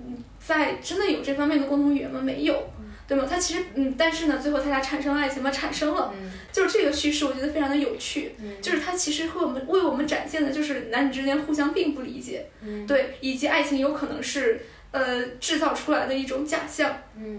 [0.50, 2.20] 在真的有这方面的共同语言吗？
[2.20, 2.68] 没有，
[3.08, 3.24] 对吗？
[3.30, 5.52] 他其实嗯，但是呢，最后他俩产生了爱情吗？
[5.52, 6.12] 产生了，
[6.52, 12.48] 就是这个叙事，我觉得非常的有趣，就是他其实会我们为我们展现的就是男女之间互相并不理解，
[12.88, 16.98] 对，以及爱情有可能是呃制造出来的一种假象，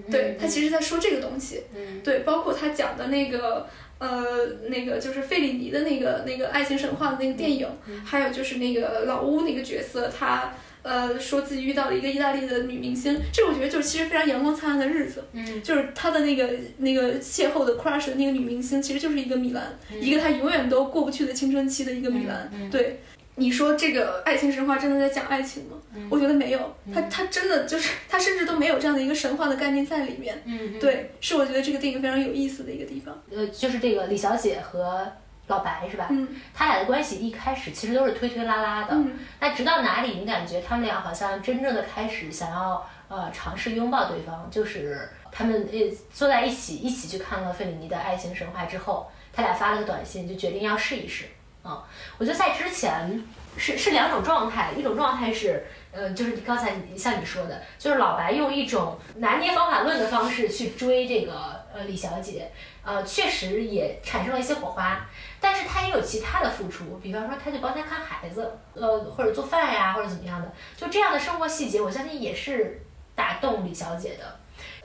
[0.08, 1.64] 对他其实在说这个东西，
[2.04, 3.66] 对，包括他讲的那个。
[4.00, 7.68] 呃，那个就是费里尼的那个那个爱情神话的那个电影，
[8.02, 23.00] 还有就是那个老乌那个角色，他呃说自己遇到了一个意大利的女明星，这我觉得就是其实非常阳光灿烂的日子，嗯，就是他的那个那个邂逅的 crush 的那个女明星，其实就是一个米兰，一个他永远都过不去的青春期的一个米兰，对。
[23.36, 25.78] 你说这个爱情神话真的在讲爱情吗？
[26.10, 30.42] 我觉得没有，他他真的就是他甚至都没有这样的一个神话的概念在里面。
[30.44, 33.18] 嗯，对，是我觉得这个电影非常有意思的一个地方。
[33.30, 35.10] 呃，就是这个李小姐和
[35.50, 36.06] 老白是吧？
[36.10, 38.88] 嗯，他俩的关系一开始其实都是推推拉拉的。
[38.92, 45.78] 嗯，那直到哪里你感觉他们俩好像真正的开始想要呃尝试拥抱对方，就是他们呃
[46.12, 51.24] 坐在一起一起去看了费里尼的爱情神话之后，他俩发了个短信，就决定要试一试。
[51.62, 51.78] 嗯，
[52.16, 53.22] 我觉得在之前
[53.58, 62.50] 是是两种状态，一种状态是，呃，就是刚才像你说的，就是老白用一种拿捏方法论的方式去追这个呃李小姐，
[62.82, 65.06] 呃，确实也产生了一些火花，
[65.40, 72.82] 但是他也有其他的付出，比方说他就帮他看孩子，呃，或者做饭呀，或者怎么样的，就这样的生活细节，我相信也是
[73.14, 74.38] 打动李小姐的。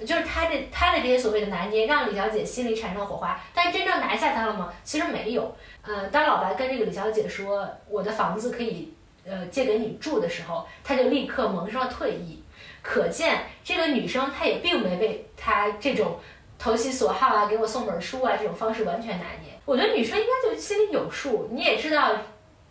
[0.06, 4.72] 就是他的他的这些所谓的拿捏，让李小姐心里产生了火花，但真正拿下他了吗？
[4.84, 5.56] 其实没有。
[5.82, 8.94] 呃，当老白跟这个李小姐说我的房子可以
[9.26, 12.42] 呃借给你住的时候，他就立刻萌生了退意。
[12.82, 16.20] 可见这个女生她也并没被他这种
[16.66, 19.52] 投其所好啊，给我送本书啊这种方式完全拿捏。
[19.66, 22.14] 我觉得女生应该就心里有数，你也知道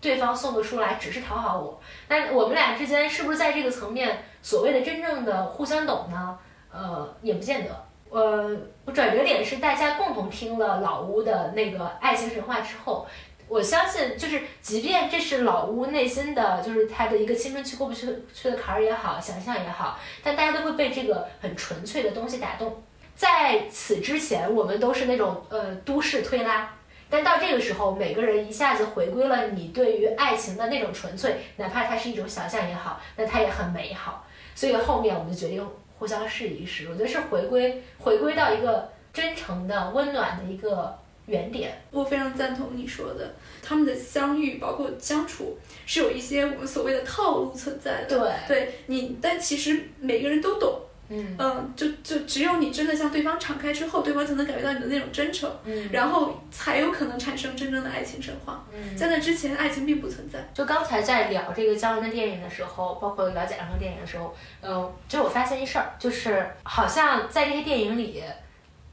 [0.01, 6.37] 对方送的书来只是讨好我，但我们俩之间是不是在这个层面所谓的真正的互相懂呢？
[6.73, 7.85] 呃，也不见得。
[8.11, 8.57] 呃，
[8.93, 13.07] 转折点是大家共同听了老屋的那个爱情神话之后，
[13.47, 22.83] 我相信就是，即便这是老屋内心的就是他的一个青春期过不去去的坎儿也好，想象也好，但大家都会被这个很纯粹的东西打动。
[23.17, 26.75] 在此之前，我们都是那种呃都市推拉，
[27.09, 34.27] 但到这个时候，每个人一下子回归了你对于爱情的那种纯粹，哪怕它是一种想象也好，那它也很美好。
[34.55, 35.67] 所以后面我们就决定。
[35.97, 40.93] 互相试一试，我觉得是回归回归到一个真诚的、温暖的一个
[41.27, 41.73] 原点。
[41.93, 45.57] 我非常赞同你说的，他们的相遇包括相处
[45.87, 48.09] 是有一些我们所谓的套路存在的。
[48.09, 50.81] 对，对你，但其实每个人都懂。
[51.09, 58.65] 嗯嗯，就就只有你真的向对方敞开之后，对方才能感觉到你的那种真诚，嗯，然后才有可能产生真正的爱情神话。
[58.73, 60.39] 嗯，在那之前，爱情并不存在。
[60.55, 68.23] 就刚才在聊这个姜文的电影的时候，包括聊贾樟柯电影的时候，嗯，就我发现一事儿，就是好像在这些电影里。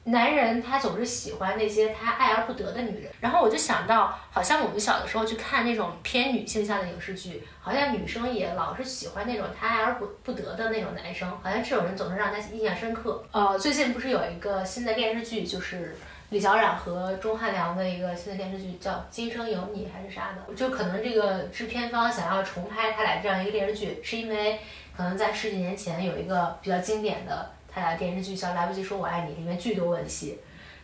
[0.03, 13.23] 男人他总是喜欢那些他爱而不得的女人，然后我就想到，好像我们小的时候去看那种偏女性向的影视剧，好像女生也老是喜欢那种他爱而不不得的那种男生，好像这种人总是让他印象深刻。
[13.31, 15.95] 呃，最近不是有一个新的电视剧，就是
[16.29, 20.55] 李小冉和钟汉良的一个新的电视剧，叫《今生有你》还是啥的？
[20.55, 24.59] 就可能这个制片方想要重拍他俩这样一个电视剧，是因为
[24.97, 27.51] 可能在十几年前有一个比较经典的。
[27.73, 30.39] 他俩电视剧叫《来不及说我爱你》，里面巨多吻戏，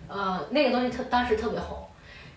[0.07, 1.85] 呃，那个东西特当时特别红，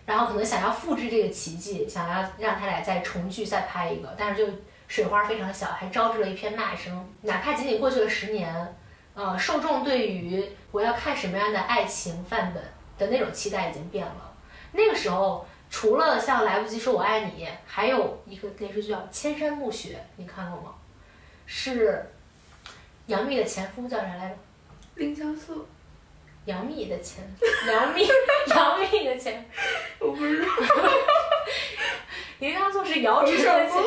[0.05, 4.53] 然后可能想要复制这个奇迹，想要让他俩再重聚再拍一个，但是就
[4.89, 7.09] 水花非常小，还招致了一片骂声。
[7.23, 8.77] 哪怕仅仅过去了十年，
[9.15, 12.63] 呃，受众对于我要看什么样的爱情范本
[12.99, 14.33] 的那种期待已经变了。
[14.73, 20.75] 那个时候，除了像《来不及说我爱你》，还有一个电视剧叫《千山暮雪》，你看过吗？
[21.47, 22.11] 是。
[23.11, 24.37] 杨幂的前夫叫啥来着？
[24.95, 25.67] 凌潇肃。
[26.47, 27.23] 杨幂的前，
[27.69, 28.09] 杨幂，
[28.49, 29.45] 杨幂的前，
[29.99, 30.47] 我不知道。
[32.39, 33.83] 林潇肃是姚晨的前，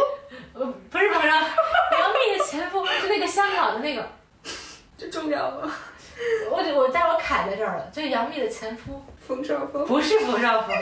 [0.54, 4.08] 呃，不是，不是，杨幂的前夫是那个香港的那个。
[4.98, 5.74] 这重要吗？
[6.52, 9.04] 我我待会儿卡在这儿了，就是杨幂的前夫。
[9.26, 9.86] 冯绍峰。
[9.88, 10.76] 不是冯绍峰。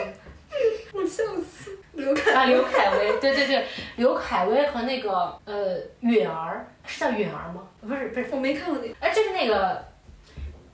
[0.92, 1.78] 我笑死。
[1.92, 7.62] 刘恺啊，刘恺威，对对对，刘恺威和那个呃允儿，是叫允儿吗？
[7.80, 8.94] 不是不是，我没看过那个。
[9.00, 9.84] 哎，就是那个，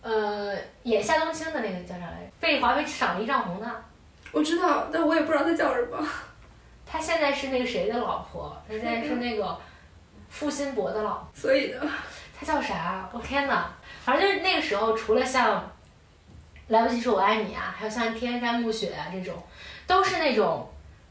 [0.01, 2.31] 呃，演夏冬青的那个叫啥来着？
[2.39, 3.85] 被华为赏了一丈红的。
[4.31, 6.07] 我知道，但我也不知道他叫什么。
[6.87, 8.57] 他现在是那个谁的老婆？
[8.69, 9.59] 他现在是那个
[10.29, 11.29] 付辛博的老婆。
[11.35, 11.81] 所以呢？
[12.39, 13.11] 他叫啥？
[13.13, 13.69] 我天哪！
[14.05, 15.59] 反正就是那个时候，除了像
[16.69, 19.35] 《来不及说我爱你》啊，还有像《天山暮雪》啊这种，
[19.89, 20.71] 都是那种。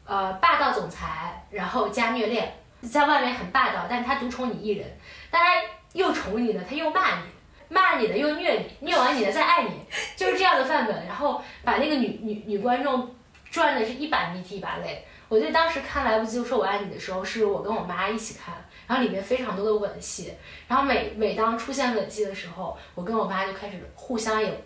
[0.09, 4.87] 呃，霸道总裁，然后加虐恋，在外面很霸道，但他独宠你一人，
[5.29, 5.51] 但他
[5.91, 7.23] 又宠你呢，他又骂你，
[7.67, 9.71] 骂你的又虐你，虐完你的再爱你，
[10.15, 13.13] 就是这样的范本，然后把那个女女女观众
[13.51, 15.05] 赚的是一把鼻涕一把泪。
[15.27, 18.55] 我记得当时看来不及就说我爱你的时候，是我跟我妈一起看，
[18.87, 20.33] 然后里面非常多的吻戏，
[20.69, 24.63] 然后每每当出现吻戏的时候，我跟我妈就开始互相也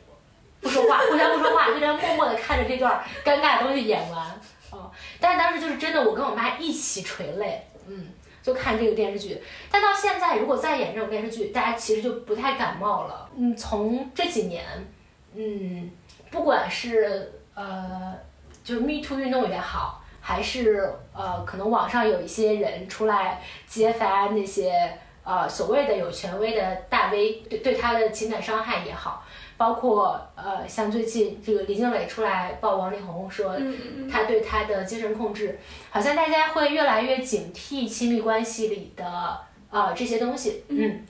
[0.62, 4.40] 不说话，互相不说话，就这样默默的看着这段尴尬的东西演完。
[4.70, 4.90] 哦，
[5.20, 8.08] 但是当时就是真的，我跟我妈一起垂泪，嗯，
[8.42, 9.42] 就看这个电视剧。
[9.70, 13.30] 但到现在，如果再演这种电视剧，大家其实就不太感冒了。
[13.36, 14.64] 嗯，从这几年，
[15.34, 15.92] 嗯，
[16.30, 18.16] 不管是呃，
[18.64, 29.26] 就是 Me Too 运动也好，还是呃，可能网上有一些人出来揭发那些呃所谓的有权威的大 V 对对他的情感伤害也好。
[29.62, 33.56] 包括呃，像最近这个李静蕾出来爆王力宏说
[34.12, 35.60] 他对他的精神控制，
[35.92, 39.40] 好像大家会越来越警惕亲密关系里的
[39.70, 40.64] 呃这些东西。
[40.70, 41.06] 嗯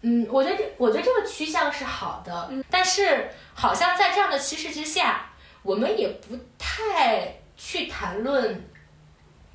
[0.00, 5.26] 嗯，我觉得我觉得这个趋向是好的，但是好像在这样的趋势之下，
[5.62, 8.64] 我们也不太去谈论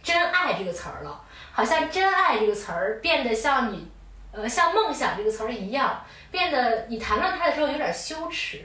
[0.04, 3.88] 真爱这个词儿了，好像真爱这个词儿变得像你
[4.32, 6.06] 呃像梦想这个词儿一样。
[6.32, 8.62] 变得你谈论他的时候有点羞耻，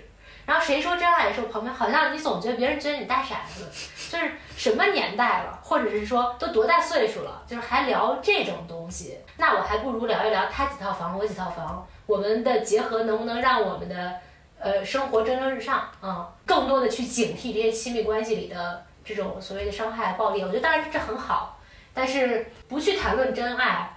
[0.46, 3.68] 然后谁说真爱的时候，旁边好像你总觉得别人觉得你大傻子，
[4.08, 14.14] 就是什么年代了，或者是说都多大岁数了，就是还聊这种东西，那我还不如聊一聊他几套房，我几套房，我们的结合能不能让我们的
[14.60, 16.28] 呃生活蒸蒸日上啊？
[16.46, 21.58] 更多的去警惕这些亲密关系里的这种所谓的伤害暴力，我觉得当然这很好，
[21.92, 23.90] 但是不去谈论真爱。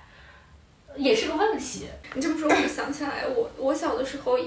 [1.00, 1.86] 也是个问题。
[2.14, 4.38] 你这么说，我就想起来，我我小的时候，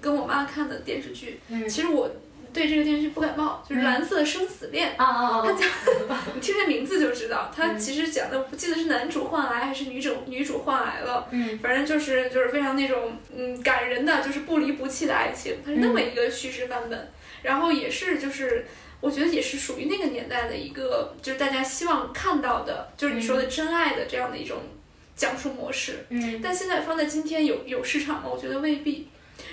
[0.00, 1.40] 跟我妈看的电视剧。
[1.68, 2.10] 其实我
[2.52, 5.42] 对这个电视剧不感冒，就是《蓝色生死恋》啊啊啊！
[5.42, 5.68] 他讲，
[6.34, 17.10] 你听这名字就知道，他其实讲的不记得是男主患癌还是女主女主患癌了，嗯，反正就是就是非常那种嗯感人的，就是不离不弃的爱情，它是那么一个叙事范本，
[17.42, 18.66] 然后也是就是
[19.00, 24.58] 我觉得也是属于那个年代的一个，就是大家希望看到的，就是你说的真爱的这样的一种
[25.14, 28.28] 讲述模式，嗯，但现在放在今天有有市场吗？
[28.32, 29.08] 我觉得未必。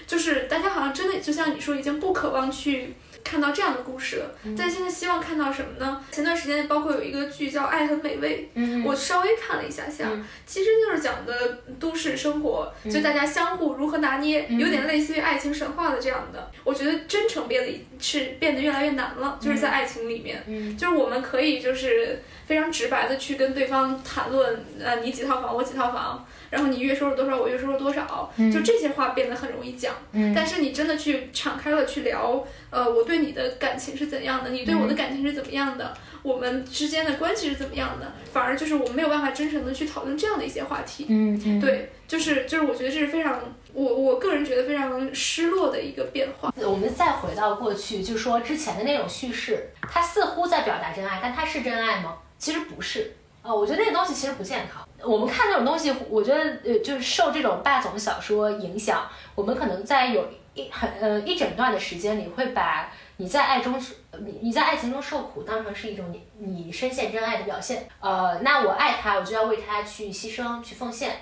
[0.06, 2.94] 就是大家好像真的就像你说，已经不渴望去
[3.30, 4.26] 看到这样的故事了。
[4.58, 6.04] 但现在希望看到什么呢？
[6.12, 8.50] 前段时间包括有一个剧叫《爱很美味》，
[8.84, 10.10] 我稍微看了一下下，
[10.48, 16.52] 其实就是讲的都市生活，就大家相互如何拿捏，有点类似于爱情神话的这样的。
[16.64, 26.26] 我觉得真诚变得是变得越来越难了，就是在爱情里面，就是我们可以就是非常直白的去跟对方谈论，呃，你几套房，我几套房。
[26.50, 29.94] 然后你月收入多少，我月收入多少，就这些话变得很容易讲。
[30.36, 41.06] 但是你真的去敞开了去聊，呃，我对你的感情是怎样的，你对我的感情是怎么样的，我们之间的关系是怎么样的，反而就是我们没有办法真诚的去讨论这样的一些话题。
[41.10, 43.40] 嗯，对，就是就是我觉得这是非常，
[43.74, 46.54] 我我个人觉得非常失落的一个变化。
[46.58, 52.18] 我们再回到过去，就说之前的那种叙事，它似乎在表达真爱，但它是真爱吗？
[52.38, 53.14] 其实不是。
[53.42, 54.86] 哦，我觉得那个东西其实不健康。
[55.04, 63.80] 我们看那种东西，我觉得呃，就是受这种霸总小说影响，我们可能在有一很呃一整段的时间里，会把你在爱中
[64.20, 67.88] 你你在爱情中受苦当成是一种你你深陷真爱的表现。
[68.00, 71.16] 呃，那我爱他，我就要为他去牺牲去奉献。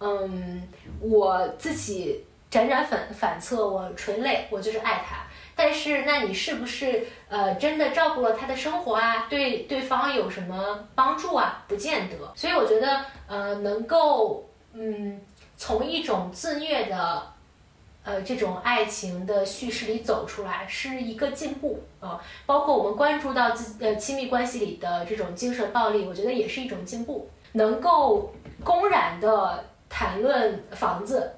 [0.00, 0.68] 嗯，
[1.00, 5.24] 我自己辗转反反侧，我垂泪，我就是爱他。
[5.54, 9.26] 但是，那你是不是呃真的照顾了他的生活啊？
[9.28, 11.62] 对对方有什么帮助啊？
[11.68, 12.16] 不见得。
[12.34, 15.20] 所以我觉得呃能够嗯
[15.56, 17.22] 从一种自虐的
[18.02, 22.20] 呃这种爱情的叙事里走出来是一个进步啊。
[22.46, 27.28] 包括我们关注到自呃亲密关系里的这种精神暴力，我觉得也是一种进步。
[27.52, 28.32] 能够
[28.64, 31.34] 公然的谈论房子。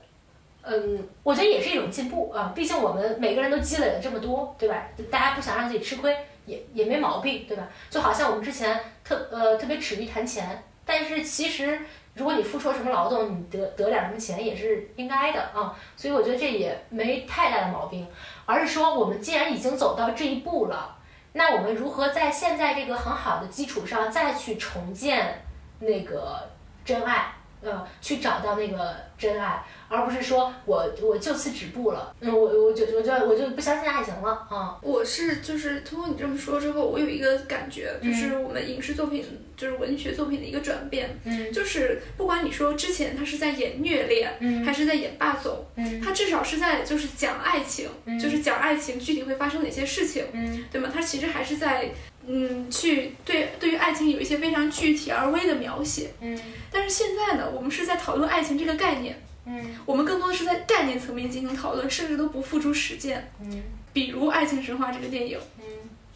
[0.66, 4.86] 嗯，我觉得也是一种进步啊，毕竟我们每个人都积累了这么多，对吧？
[5.10, 7.68] 大家不想让自己吃亏，也也没毛病，对吧？
[7.90, 11.78] 就好像我们之前特呃特别耻于谈钱，但是其实
[12.14, 15.76] 如果你付出了什么劳动，你得得点什么钱也是应该的啊。
[15.96, 18.06] 所以我觉得这也没太大的毛病，
[18.46, 20.96] 而是说我们既然已经走到这一步了，
[21.34, 25.42] 那我们如何在现在这个很好的基础上再去重建
[25.80, 26.48] 那个
[26.86, 29.62] 真爱，呃，去找到那个真爱。
[29.88, 34.78] 而不是说我我就此止步了，嗯，我我就我就我就不相信爱情了啊！
[34.82, 39.24] 我是就是通过你这么说之后，我有一个感觉，就是我们影视作品
[39.56, 47.88] 就是文学作品的一个转变，嗯，就是不管你说之前他是在演虐恋，嗯，还是在演霸总，嗯，他至少是在就是讲爱情，
[48.20, 50.90] 就是讲爱情具体会发生哪些事情，嗯，对吗？
[50.92, 51.90] 他其实还是在
[52.26, 56.38] 嗯去对对于爱情有一些非常具体而微的描写，嗯，
[56.72, 59.16] 但是现在呢，我们是在讨论爱情这个概念。
[59.46, 63.30] 嗯，我们更多的是在概念层面进行讨论，甚至都不付诸实践。
[63.42, 65.64] 嗯，比如《爱情神话》这个电影，嗯，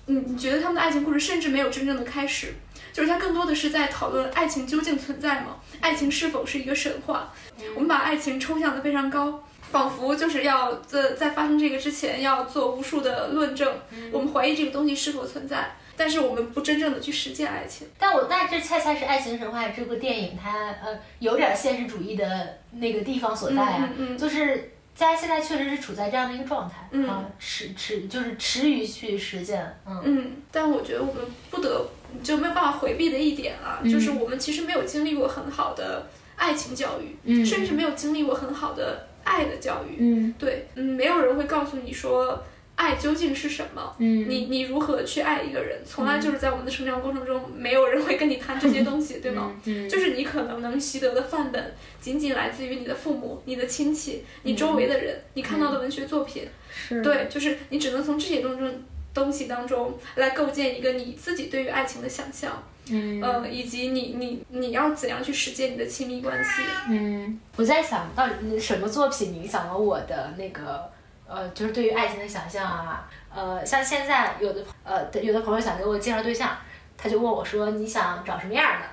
[0.07, 2.55] 你你觉得他们的爱情故事甚至没有真正的开始，
[2.93, 5.57] 就是它更多的是在讨论爱情究竟存在吗？
[5.81, 7.33] 爱情是否是一个神话？
[7.75, 13.77] 我们把爱情抽象的非常高，仿佛就是要在在发生这个之前要做无数的论证，
[14.11, 15.77] 我们怀疑这个东西是否存在。
[15.99, 30.01] 但是我们不真正的去实践爱情，但我那这恰恰是《爱情神话》这部电影它呃有点现实主义的那个地方所在啊，嗯就是大家现在确实是处在这样的一个状态啊，迟迟就是迟于去实践，嗯。
[30.05, 31.85] 嗯，但我觉得我们不得
[32.23, 42.41] 就没有办法回避的一点啊，就是我们其实没有经历过很好的爱情教育，嗯，甚至没有经历过很好的爱的教育，嗯，对，嗯，没有人会告诉你说。
[42.79, 43.97] 爱究竟是什么？
[43.99, 45.77] 嗯，你你如何去爱一个人？
[45.85, 49.53] 从来就是在我们的成长过程中，没有人会跟你谈这些东西， 对吗？
[49.65, 56.49] 嗯，就是你可能能习得的范本，仅仅来自于你的父母、你的亲戚、你周围的人、你看到的文学作品。
[56.73, 58.73] 是，对，就是你只能从这些东中
[59.13, 62.63] 东西当中来构建一个你自己对于爱情的想象。
[62.91, 66.63] 嗯，呃，以及你你你要怎样去实践你的亲密关系？
[66.89, 70.89] 嗯，我在想到底什么作品影响了我的那个。
[71.29, 76.57] 呃，就是对于爱情的想象啊，呃，像现在有的呃，有的朋友想给我介绍对象，
[76.97, 78.87] 他就问我说：“你想找什么样的？”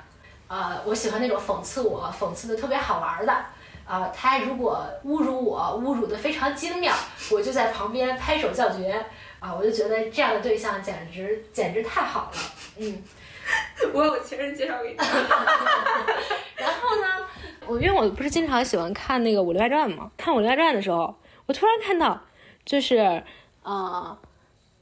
[0.54, 3.34] 啊，我喜欢那种讽刺我、讽刺的特别好玩的。
[3.86, 6.94] 啊，他如果侮辱我，侮辱的非常精妙，
[7.32, 8.94] 我就在旁边拍手叫绝。
[9.40, 12.38] 啊，我就觉得这样的对象简直简直太好了。
[12.78, 13.02] 嗯，
[13.94, 14.98] 我有情人介绍给你。
[16.58, 17.26] 然后呢，
[17.66, 21.16] 我因为我不是经常喜欢看那个《武林外传》嘛，看《武林外传》的时候。
[21.46, 22.22] 我突然看到，
[22.66, 23.24] 就是，
[23.64, 24.18] 呃，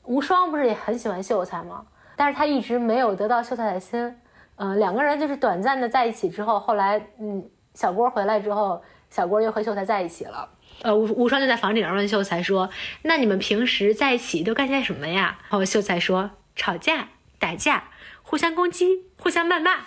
[0.04, 1.86] 无双不是也很喜欢秀才吗？
[2.16, 4.20] 但是他一直没有得到秀才的心。
[4.56, 10.48] 嗯，两个人就是短暂的在一起之后，后来嗯，小郭回来之后，小郭又和秀才在一起了。
[10.84, 12.70] 呃，无无双就在房顶上问秀才说
[13.04, 17.10] ：“那你们平时在一起都干些什么呀？”然后秀才说：“吵架、
[17.40, 17.86] 打架、
[18.22, 19.78] 互相攻击、互相谩骂。”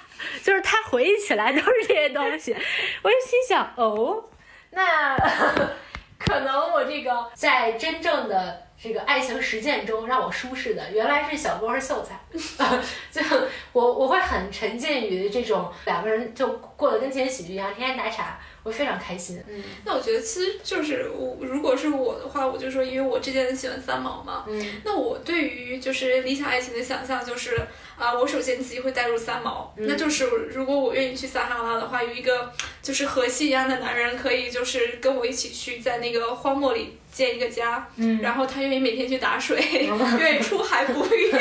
[0.43, 2.53] 就是他回忆起来都是这些东西。
[3.03, 4.24] 我就心想：“哦，
[4.70, 5.16] 那
[6.19, 12.19] 可能我这个在真正的这个爱情实践中让我舒适的，原来是小郭是秀才。
[13.11, 13.21] 就
[13.73, 16.47] 我我会很沉浸于这种两个人就
[16.77, 19.41] 过得跟情景喜剧一样，天天打岔。”我非常开心。
[19.47, 24.45] 嗯，那我觉得其实就是我，如果是我的话，我就说，因为我之前喜欢三毛嘛。
[24.49, 27.57] 嗯，那我对于就是理想爱情的想象就是
[27.99, 37.89] 啊，我首先自己会带入三毛，那就是如果我愿意去撒哈拉的话，有一个就是河西一样的男人可以就是跟我一起去在那个荒漠里建一个家。
[37.97, 39.59] 嗯，然后他愿意每天去打水，
[40.21, 41.33] 愿意出海捕鱼，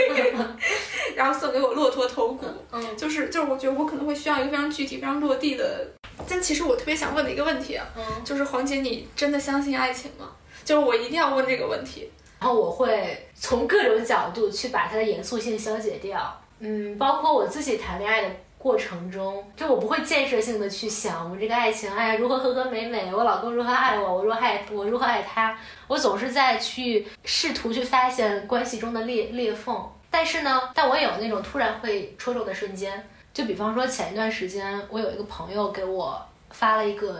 [1.16, 2.46] 然后送给我骆驼头骨。
[2.72, 5.86] 嗯，就是就是我觉得我可能会需要一个非常具体、非常落地的。
[6.28, 10.32] 但其实我特别想问的一个问题，嗯，就是黄姐，你真的相信爱情吗？
[10.64, 33.08] 就是我一定要问这个问题，然后我会从各种角度去把它的严肃性消解掉，嗯，包括我自己谈恋爱的过程中，就我不会建设性的去想我们这个爱情，哎呀，如何和和美美，我老公如何爱我，我如何爱我如何爱他，我总是在去试图去发现关系中的裂裂缝，但是呢，但我也有那种突然会戳中的瞬间。
[33.34, 37.20] 就比方说，前一段时间我有一个朋友给我发了一个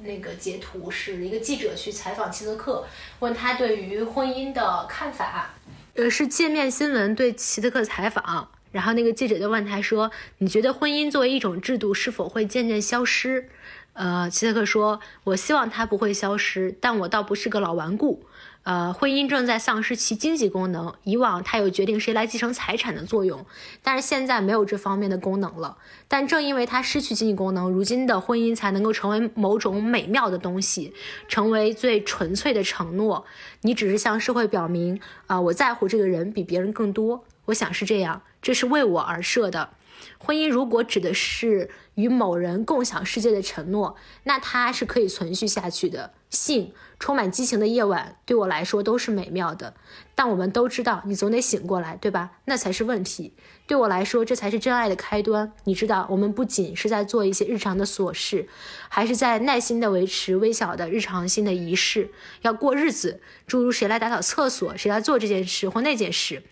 [0.00, 2.86] 那个截图，是一个记者去采访齐泽克，
[3.18, 5.50] 问他对于婚姻的看法。
[5.96, 13.48] 呃，是界面新闻对齐泽克采访，然后那个记者就问他说：“你觉得婚姻作为一种制度是否会渐渐消失？”
[13.94, 18.22] 呃，齐泽克说：“我希望它不会消失，但我倒不是个老顽固。”
[18.64, 20.92] 呃，婚姻正在丧失其经济功能。
[21.02, 23.46] 以往它有决定谁来继承财产的作用，
[23.82, 25.78] 但是现在没有这方面的功能了。
[26.06, 30.92] 但正因为它失去经济功能，如今的婚姻才能够成为某种美妙的东西，
[31.28, 33.24] 成为最纯粹的承诺。
[33.62, 37.24] 你只是向社会表明，啊，我在乎这个人比别人更多。
[37.46, 39.70] 我想是这样，这是为我而设的。
[40.18, 46.12] 婚姻如果指的是与某人共享世界的承诺，那它是可以存续下去的。
[46.30, 49.72] 性充满激情的夜晚对我来说都是美妙的，
[50.14, 52.32] 但我们都知道，你总得醒过来，对吧？
[52.44, 53.32] 那才是问题。
[53.66, 55.50] 对我来说，这才是真爱的开端。
[55.64, 58.46] 你知道，我们不仅是在做一些日常的琐事，
[58.90, 62.10] 还是在耐心地维持微小的日常性的仪式。
[62.42, 66.42] 要过日子，诸如谁来打扫厕所，谁来做这件事或那件事，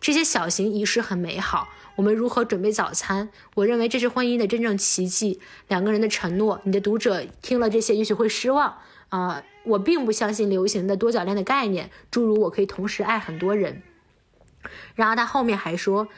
[0.00, 1.68] 这些小型仪式很美好。
[1.96, 3.28] 我们如何准备早餐？
[3.54, 5.40] 我认为这是婚姻的真正奇迹。
[5.66, 6.60] 两个人的承诺。
[6.64, 8.78] 你的读者听了这些，也许会失望。
[9.08, 13.82] 啊，我并不相信流行的多角恋的概念，诸如我可以同时爱很多人。
[14.94, 16.08] 然后他后面还说，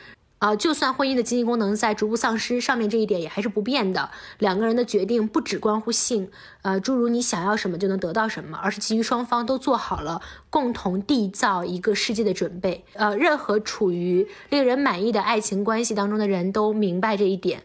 [0.41, 4.11] 啊，就算婚姻的经济功能在逐步丧失，上面这一点也还是不变的。
[4.39, 6.31] 两个人的决定不只关乎性，
[6.63, 12.83] 呃，诸如你想要什么就能得到什么，而是基于双方都做好了共同缔造一个世界的准备。
[12.95, 17.63] 呃，任何处于令人满意的爱情关系当中的人都明白这一点。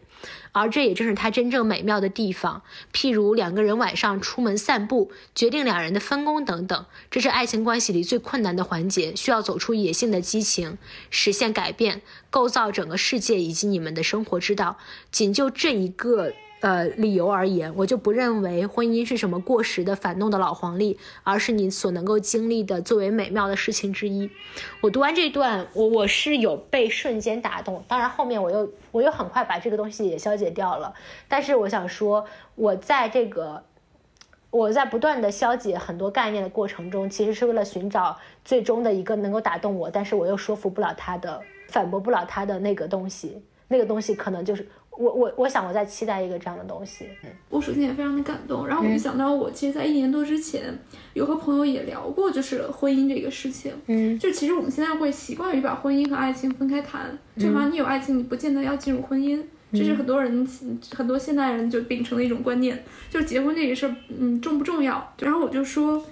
[0.52, 2.62] 而这也正是他真正美妙的地方，
[2.92, 10.78] 譬如两个人晚上出门散步，决定两人的分工等等，这是爱情关系里最困难的环节，需要走出野性的激情，
[11.10, 12.00] 实现改变，
[12.30, 14.78] 构造整个世界以及你们的生活之道。
[15.10, 16.32] 仅就这一个。
[16.66, 24.28] 呃，理由而言，我就不认为婚姻是什么过时的、反动的老黄历，而是你所能够经历的最为美妙的事情之一。
[24.80, 30.92] 我读完这段，我我是有被瞬间打动，当然后面我又我又很快把这个东西也消解掉了。
[31.28, 33.62] 但是我想说，我在这个
[34.50, 43.40] 我在不断的消解很多概念的过程中，其实是为了寻找最终的一个能够打动我，但是我又说服不了他的、反驳不了他的那个东西。
[43.68, 44.68] 那个东西可能就是。
[44.96, 50.76] 我我我想我在期待一个这样的东西，嗯，我首先也非常的感动，然后我就想到我其实，在一年多之前
[51.12, 59.42] 有和朋友也聊过，就是婚姻这个事情，嗯，就其实我们现在会习惯于把婚姻和爱情分开谈，就好像你有爱情，你不见得要进入婚姻，
[59.72, 60.48] 这是很多人
[60.94, 65.12] 很多现代人就秉承的一种观念，就是结婚这个事儿，嗯，重不重要？
[65.20, 66.02] 然后我就说，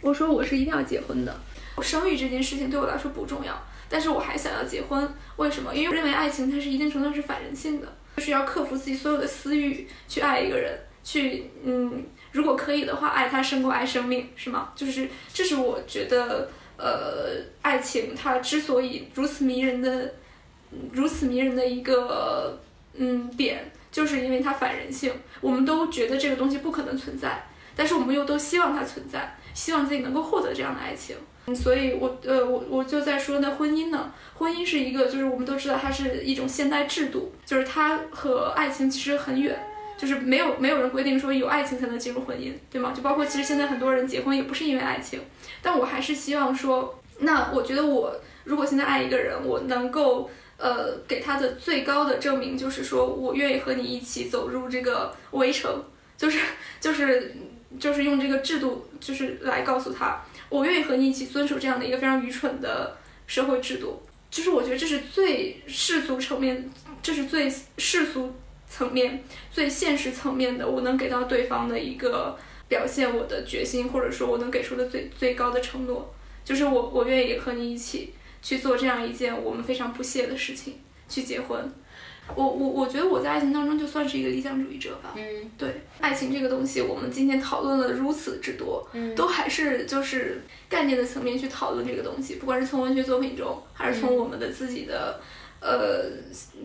[0.00, 1.34] 我说我是一定要结婚的，
[1.82, 3.54] 生育这件事情对我来说不重要。
[3.90, 5.74] 但是我还想要结婚，为什么？
[5.74, 14.72] 因为我认为爱情它是一定程度是反人性的，就是要克服自己所有的私欲去爱一个人，去嗯，如果可以的话，爱他胜过爱生命，是吗？
[14.76, 20.14] 就是这是我觉得，呃，爱情它之所以如此迷人的，
[20.92, 22.58] 如此迷人的一个
[22.94, 25.12] 嗯点，就是因为它反人性。
[25.40, 27.44] 我们都觉得这个东西不可能存在。
[27.80, 31.16] 但是我们又都希望它存在，希望自己能够获得这样的爱情。
[31.54, 34.12] 所以，我呃，我我就在说，那婚姻呢？
[34.34, 39.58] 婚姻是一个，就是我们都知道，它是一种现代制度，就是它和爱情其实很远，
[39.96, 42.92] 就是没有没有人规定说有爱情才能进入婚姻，对吗？
[42.94, 45.18] 就包括其实现在很多人结婚也不是因为爱情，
[45.62, 48.14] 但我还是希望说，那我觉得我
[48.44, 50.28] 如果现在爱一个人，我能够
[50.58, 55.82] 呃给他的最高的证明就是说我愿意和你一起走入这个围城，
[56.18, 56.38] 就是
[56.78, 57.34] 就是
[57.78, 60.20] 就是用这个制度就是来告诉他。
[60.48, 62.96] 我愿意和你一起遵守这样的一个非常愚蠢的
[63.26, 66.68] 社会制度，就是我觉得这是最世俗层面，
[67.02, 67.48] 这是最
[67.78, 68.34] 世俗
[68.68, 76.12] 层面、最现实层面的，我能给到对方的一个表现我的决心，或者说我能给出的最最高的承诺，
[76.44, 78.12] 就是我我愿意和你一起
[78.42, 80.74] 去做这样一件我们非常不屑的事情，
[81.08, 81.72] 去结婚。
[82.34, 85.12] 我我我觉得我在爱情当中就算是一个理想主义者吧。
[85.16, 95.20] 嗯，对，爱情这个东西，我们今天讨论了如此之多，嗯，都还是就是概念的层面去讨论这个东西，不管是从文学作品中，还是从我们的自己的
[95.60, 96.10] 呃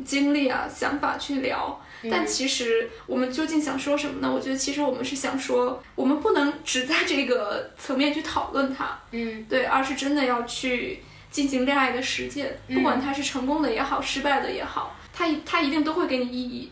[0.03, 1.82] 经历啊、想法去聊。
[2.11, 4.32] 但其实我们究竟想说什么呢？
[4.32, 10.99] 我觉得其实我们是想说，我们不能只在这个层面去讨论它，嗯，对，而是真的要去
[11.32, 14.95] 进行恋爱的实践，不管它是成功的也好，失败的也好。
[15.18, 16.72] 它它一定都会给你意义，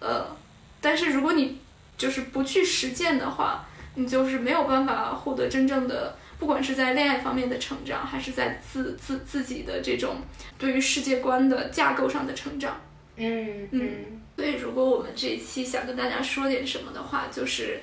[0.00, 0.26] 呃，
[0.82, 1.58] 但是如果你
[1.96, 3.64] 就是不去实践的话，
[3.94, 10.16] 你就是没有办法获得真正的，不管是在恋爱方面的成长，还是在自自自己的这种
[10.58, 12.78] 对于世界观的架构上的成长。
[13.16, 13.90] 嗯嗯。
[14.36, 17.80] 所以，如果我们这一期想跟大家说点什么的话，就是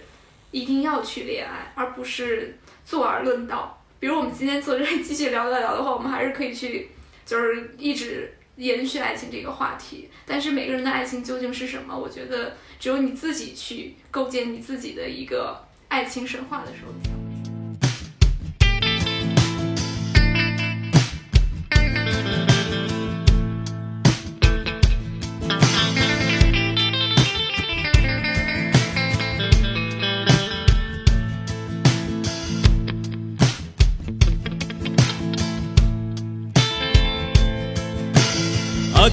[0.51, 3.83] 一定要去恋爱，而不是坐而论道。
[3.99, 6.89] 比如我们今天坐这里 继续聊聊聊的话，我们还是可以去，
[7.25, 8.31] 就是一直。
[8.57, 11.97] 延续爱情这个话题，但是每个人的爱情究竟是什么？
[11.97, 17.26] 我觉得只有你自己去构建你自己的一个爱情神话的时候。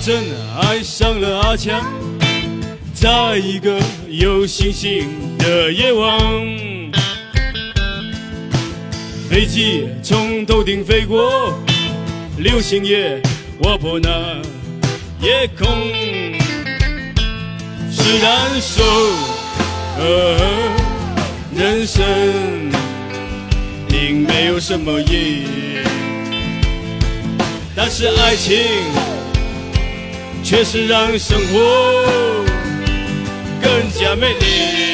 [0.05, 0.23] 真
[0.61, 1.83] 爱上了阿强，
[2.93, 6.21] 在一个有星星的夜晚，
[9.31, 11.59] 飞机从头顶飞过，
[12.37, 13.19] 流星也
[13.63, 14.11] 划破那
[15.23, 15.67] 夜空，
[17.91, 18.85] 虽然说
[21.57, 22.05] 人生
[23.89, 25.79] 并没有什么意义，
[27.75, 29.14] 但是爱情。
[30.45, 32.05] 确实让生活
[33.62, 34.93] 更加美丽。